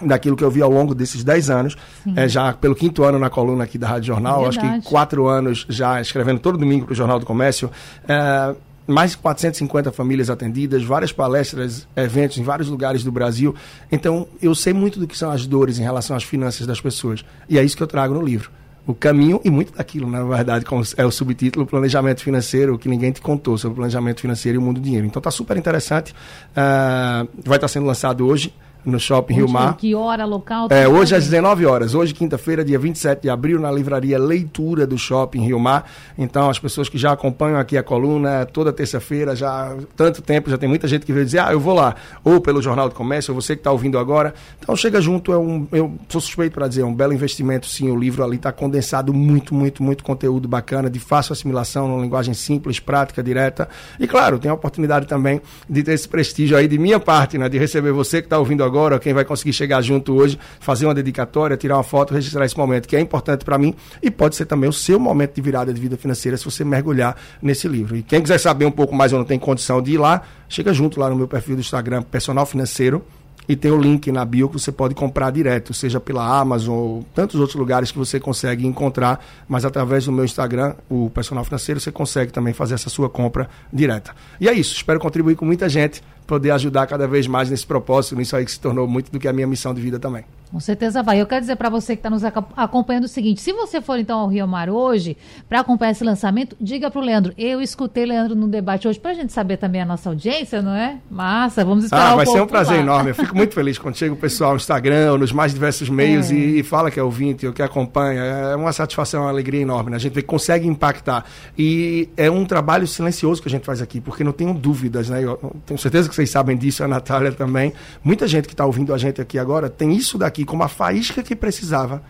[0.00, 1.76] daquilo que eu vi ao longo desses 10 anos,
[2.14, 5.66] é, já pelo quinto ano na coluna aqui da Rádio Jornal, acho que quatro anos
[5.68, 7.68] já escrevendo todo domingo para o Jornal do Comércio.
[8.08, 8.54] É,
[8.86, 13.54] mais de 450 famílias atendidas, várias palestras, eventos em vários lugares do Brasil.
[13.90, 17.24] Então, eu sei muito do que são as dores em relação às finanças das pessoas.
[17.48, 18.50] E é isso que eu trago no livro.
[18.86, 23.12] O caminho e muito daquilo, na verdade, como é o subtítulo, Planejamento Financeiro, que ninguém
[23.12, 25.06] te contou sobre o planejamento financeiro e o mundo do dinheiro.
[25.06, 26.12] Então, está super interessante.
[26.50, 28.52] Uh, vai estar sendo lançado hoje
[28.84, 29.76] no Shopping Rio Mar.
[29.76, 30.68] Que hora local?
[30.70, 31.94] É, hoje às 19 horas.
[31.94, 35.90] Hoje, quinta-feira, dia 27 de abril, na livraria Leitura do Shopping Rio Mar.
[36.18, 40.58] Então, as pessoas que já acompanham aqui a coluna, toda terça-feira, já tanto tempo, já
[40.58, 41.94] tem muita gente que veio dizer, ah, eu vou lá.
[42.24, 44.34] Ou pelo Jornal do Comércio, ou você que está ouvindo agora.
[44.60, 47.90] Então, chega junto, é um, eu sou suspeito para dizer, é um belo investimento, sim.
[47.90, 52.34] O livro ali está condensado muito, muito, muito conteúdo bacana, de fácil assimilação, numa linguagem
[52.34, 53.68] simples, prática, direta.
[53.98, 57.48] E, claro, tem a oportunidade também de ter esse prestígio aí de minha parte, né,
[57.48, 60.86] de receber você que está ouvindo agora agora, quem vai conseguir chegar junto hoje, fazer
[60.86, 64.34] uma dedicatória, tirar uma foto, registrar esse momento que é importante para mim e pode
[64.34, 67.96] ser também o seu momento de virada de vida financeira se você mergulhar nesse livro.
[67.96, 70.72] E quem quiser saber um pouco mais ou não tem condição de ir lá, chega
[70.72, 73.04] junto lá no meu perfil do Instagram, Personal Financeiro
[73.48, 77.06] e tem o link na bio que você pode comprar direto, seja pela Amazon ou
[77.14, 81.80] tantos outros lugares que você consegue encontrar, mas através do meu Instagram, o Personal Financeiro,
[81.80, 84.14] você consegue também fazer essa sua compra direta.
[84.40, 86.02] E é isso, espero contribuir com muita gente,
[86.32, 89.28] poder ajudar cada vez mais nesse propósito, nisso aí que se tornou muito do que
[89.28, 90.24] a minha missão de vida também.
[90.52, 91.18] Com certeza vai.
[91.18, 94.18] Eu quero dizer para você que está nos acompanhando o seguinte: se você for então
[94.18, 95.16] ao Rio Mar hoje
[95.48, 97.32] para acompanhar esse lançamento, diga para o Leandro.
[97.38, 100.74] Eu escutei Leandro no debate hoje para a gente saber também a nossa audiência, não
[100.74, 100.98] é?
[101.10, 102.12] Massa, vamos esperar.
[102.12, 102.82] Ah, vai um ser um prazer lá.
[102.82, 103.10] enorme.
[103.10, 106.34] Eu fico muito feliz quando chega o pessoal no Instagram, nos mais diversos meios é.
[106.34, 108.20] e, e, fala que é ouvinte ou que acompanha.
[108.20, 109.90] É uma satisfação, uma alegria enorme.
[109.90, 109.96] Né?
[109.96, 111.24] A gente consegue impactar.
[111.56, 115.24] E é um trabalho silencioso que a gente faz aqui, porque não tenho dúvidas, né?
[115.24, 117.72] Eu tenho certeza que vocês sabem disso, a Natália também.
[118.02, 121.22] Muita gente que está ouvindo a gente aqui agora tem isso daqui como a faísca
[121.22, 122.02] que precisava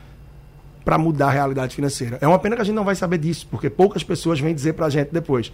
[0.85, 2.19] para mudar a realidade financeira.
[2.21, 4.75] É uma pena que a gente não vai saber disso, porque poucas pessoas vêm dizer
[4.75, 5.53] para a gente depois.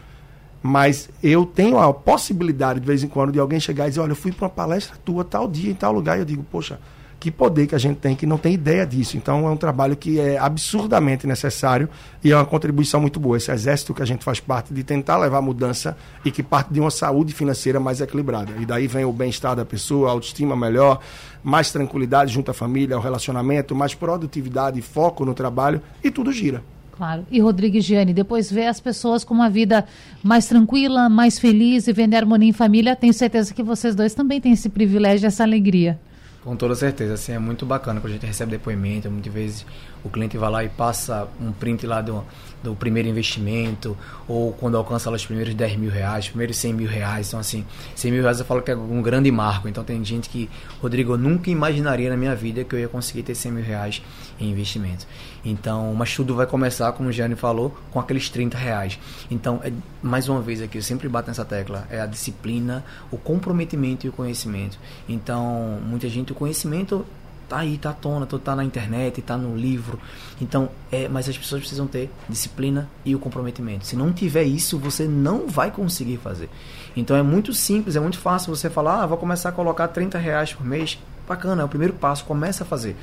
[0.61, 4.11] Mas eu tenho a possibilidade, de vez em quando, de alguém chegar e dizer: Olha,
[4.13, 6.81] eu fui para uma palestra tua tal dia, em tal lugar, e eu digo: Poxa,
[7.21, 9.17] que poder que a gente tem que não tem ideia disso.
[9.17, 11.89] Então é um trabalho que é absurdamente necessário
[12.23, 13.37] e é uma contribuição muito boa.
[13.37, 16.81] Esse exército que a gente faz parte de tentar levar mudança e que parte de
[16.81, 18.53] uma saúde financeira mais equilibrada.
[18.61, 21.01] E daí vem o bem-estar da pessoa, a autoestima melhor,
[21.43, 26.63] mais tranquilidade junto à família, ao relacionamento, mais produtividade, foco no trabalho e tudo gira.
[26.97, 27.25] Claro.
[27.31, 29.85] E Rodrigo Giane, depois ver as pessoas com uma vida
[30.21, 34.41] mais tranquila, mais feliz e vender harmonia em família, tenho certeza que vocês dois também
[34.41, 35.99] têm esse privilégio, essa alegria.
[36.45, 39.67] Com toda certeza, assim, é muito bacana quando a gente recebe depoimento, muitas vezes
[40.05, 42.25] o cliente vai lá e passa um print lá do,
[42.63, 43.97] do primeiro investimento,
[44.29, 47.29] ou quando alcança os primeiros 10 mil reais, os primeiros 100 mil reais.
[47.29, 47.67] Então, assim,
[47.97, 49.69] 100 mil reais eu falo que é um grande marco.
[49.69, 50.49] Então, tem gente que,
[50.81, 54.01] Rodrigo, eu nunca imaginaria na minha vida que eu ia conseguir ter 100 mil reais
[54.39, 55.07] em investimento.
[55.51, 58.99] Então, mas tudo vai começar, como o Gianni falou, com aqueles 30 reais.
[59.31, 59.73] Então, é,
[60.03, 64.09] mais uma vez aqui, eu sempre bato nessa tecla, é a disciplina, o comprometimento e
[64.09, 64.79] o conhecimento.
[65.09, 67.05] Então, muita gente, o conhecimento
[67.49, 69.99] tá aí, tá à tona, tá na internet, tá no livro.
[70.41, 73.87] Então, é, mas as pessoas precisam ter disciplina e o comprometimento.
[73.87, 76.51] Se não tiver isso, você não vai conseguir fazer.
[76.95, 80.19] Então é muito simples, é muito fácil você falar, ah, vou começar a colocar 30
[80.19, 80.99] reais por mês.
[81.27, 82.97] Bacana, é o primeiro passo, começa a fazer.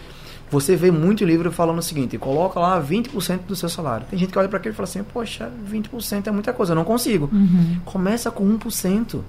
[0.55, 4.07] Você vê muito livro falando o seguinte, coloca lá 20% do seu salário.
[4.09, 6.77] Tem gente que olha para aquilo e fala assim, poxa, 20% é muita coisa, eu
[6.77, 7.29] não consigo.
[7.31, 7.77] Uhum.
[7.83, 9.19] Começa com 1%.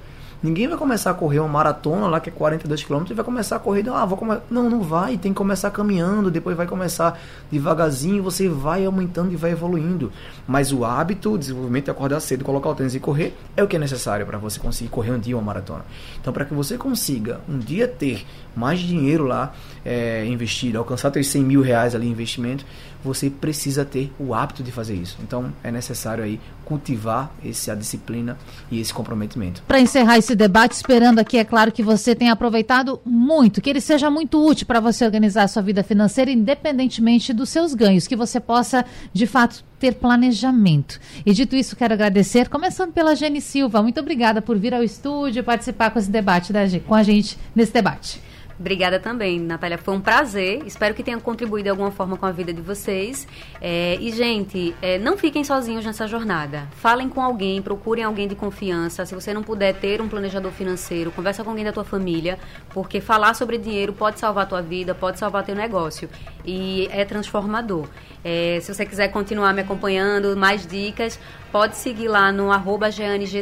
[0.42, 3.56] Ninguém vai começar a correr uma maratona lá que é 42 km e vai começar
[3.56, 4.18] a correr, ah, vou.
[4.50, 7.18] Não, não vai, tem que começar caminhando, depois vai começar
[7.50, 10.12] devagarzinho, você vai aumentando e vai evoluindo.
[10.46, 13.66] Mas o hábito, o desenvolvimento de acordar cedo, colocar o tênis e correr é o
[13.66, 15.84] que é necessário para você conseguir correr um dia uma maratona.
[16.20, 19.52] Então, para que você consiga um dia ter mais dinheiro lá
[19.84, 22.64] é, investido, alcançar seus 100 mil reais ali investimento,
[23.06, 25.16] você precisa ter o hábito de fazer isso.
[25.22, 28.36] Então é necessário aí cultivar essa disciplina
[28.70, 29.62] e esse comprometimento.
[29.62, 33.80] Para encerrar esse debate, esperando aqui, é claro que você tenha aproveitado muito, que ele
[33.80, 38.16] seja muito útil para você organizar a sua vida financeira, independentemente dos seus ganhos, que
[38.16, 40.98] você possa, de fato, ter planejamento.
[41.24, 43.82] E dito isso, quero agradecer, começando pela Jenny Silva.
[43.82, 47.38] Muito obrigada por vir ao estúdio e participar com esse debate da, com a gente
[47.54, 48.25] nesse debate.
[48.58, 49.76] Obrigada também, Natália.
[49.76, 50.62] Foi um prazer.
[50.66, 53.28] Espero que tenha contribuído de alguma forma com a vida de vocês.
[53.60, 56.66] É, e, gente, é, não fiquem sozinhos nessa jornada.
[56.76, 59.04] Falem com alguém, procurem alguém de confiança.
[59.04, 62.38] Se você não puder ter um planejador financeiro, conversa com alguém da tua família,
[62.70, 66.08] porque falar sobre dinheiro pode salvar a tua vida, pode salvar teu negócio.
[66.44, 67.86] E é transformador.
[68.24, 71.20] É, se você quiser continuar me acompanhando, mais dicas,
[71.52, 72.90] pode seguir lá no arroba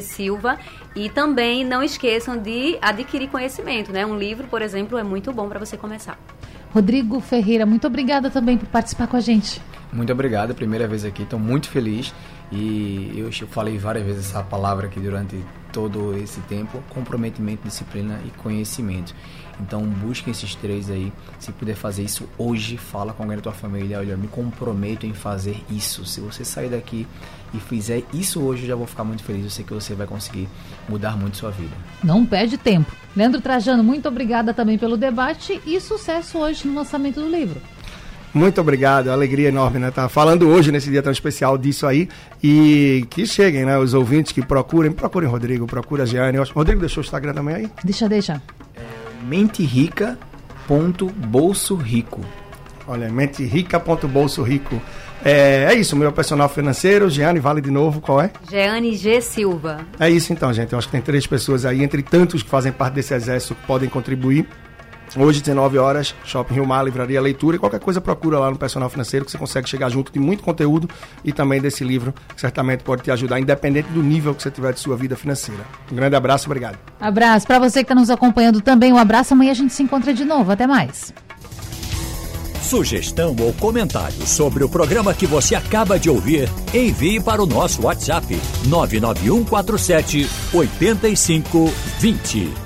[0.03, 0.59] Silva
[0.95, 4.07] e também não esqueçam de adquirir conhecimento, né?
[4.07, 6.19] Um livro, por exemplo, é muito bom para você começar.
[6.73, 9.61] Rodrigo Ferreira, muito obrigada também por participar com a gente.
[9.95, 12.13] Muito obrigado, primeira vez aqui, estou muito feliz
[12.51, 15.37] e eu falei várias vezes essa palavra aqui durante
[15.73, 19.15] todo esse tempo: comprometimento, disciplina e conhecimento.
[19.61, 21.13] Então busque esses três aí.
[21.39, 24.01] Se puder fazer isso hoje, fala com alguém da tua família.
[24.01, 26.05] Olha, eu me comprometo em fazer isso.
[26.05, 27.07] Se você sair daqui
[27.53, 29.45] e fizer isso hoje, eu já vou ficar muito feliz.
[29.45, 30.49] Eu sei que você vai conseguir
[30.89, 31.75] mudar muito sua vida.
[32.03, 32.93] Não perde tempo.
[33.17, 37.61] Leandro Trajano, muito obrigada também pelo debate e sucesso hoje no lançamento do livro.
[38.35, 39.91] Muito obrigado, alegria enorme, né?
[39.93, 42.09] Tá falando hoje nesse dia tão especial disso aí
[42.43, 43.79] e que cheguem, né?
[43.79, 46.39] Os ouvintes que procurem, procurem Rodrigo, procura a Giane.
[46.39, 47.71] Rodrigo deixou o Instagram também aí?
[47.85, 48.43] Deixa, deixa.
[48.75, 48.81] É,
[49.25, 52.23] menterica.bolso rico.
[52.89, 54.83] Olha, menterica.bolso rico.
[55.25, 58.33] É, é isso, meu personal financeiro, Giane, vale de novo, qual é?
[58.51, 59.21] Giane G.
[59.21, 59.87] Silva.
[59.99, 60.73] É isso então, gente.
[60.73, 63.65] Eu acho que tem três pessoas aí, entre tantos que fazem parte desse exército, que
[63.65, 64.49] podem contribuir.
[65.17, 67.57] Hoje, 19 horas, Shopping Rio Mar, Livraria Leitura.
[67.57, 70.43] E qualquer coisa, procura lá no Personal Financeiro, que você consegue chegar junto de muito
[70.43, 70.89] conteúdo
[71.25, 74.73] e também desse livro, que certamente pode te ajudar, independente do nível que você tiver
[74.73, 75.63] de sua vida financeira.
[75.91, 76.79] Um grande abraço, obrigado.
[77.01, 77.47] Abraço.
[77.47, 79.35] Para você que está nos acompanhando também, um abraço.
[79.35, 80.51] Amanhã a gente se encontra de novo.
[80.51, 81.13] Até mais.
[82.65, 87.83] Sugestão ou comentário sobre o programa que você acaba de ouvir, envie para o nosso
[87.83, 92.64] WhatsApp 99147 8520.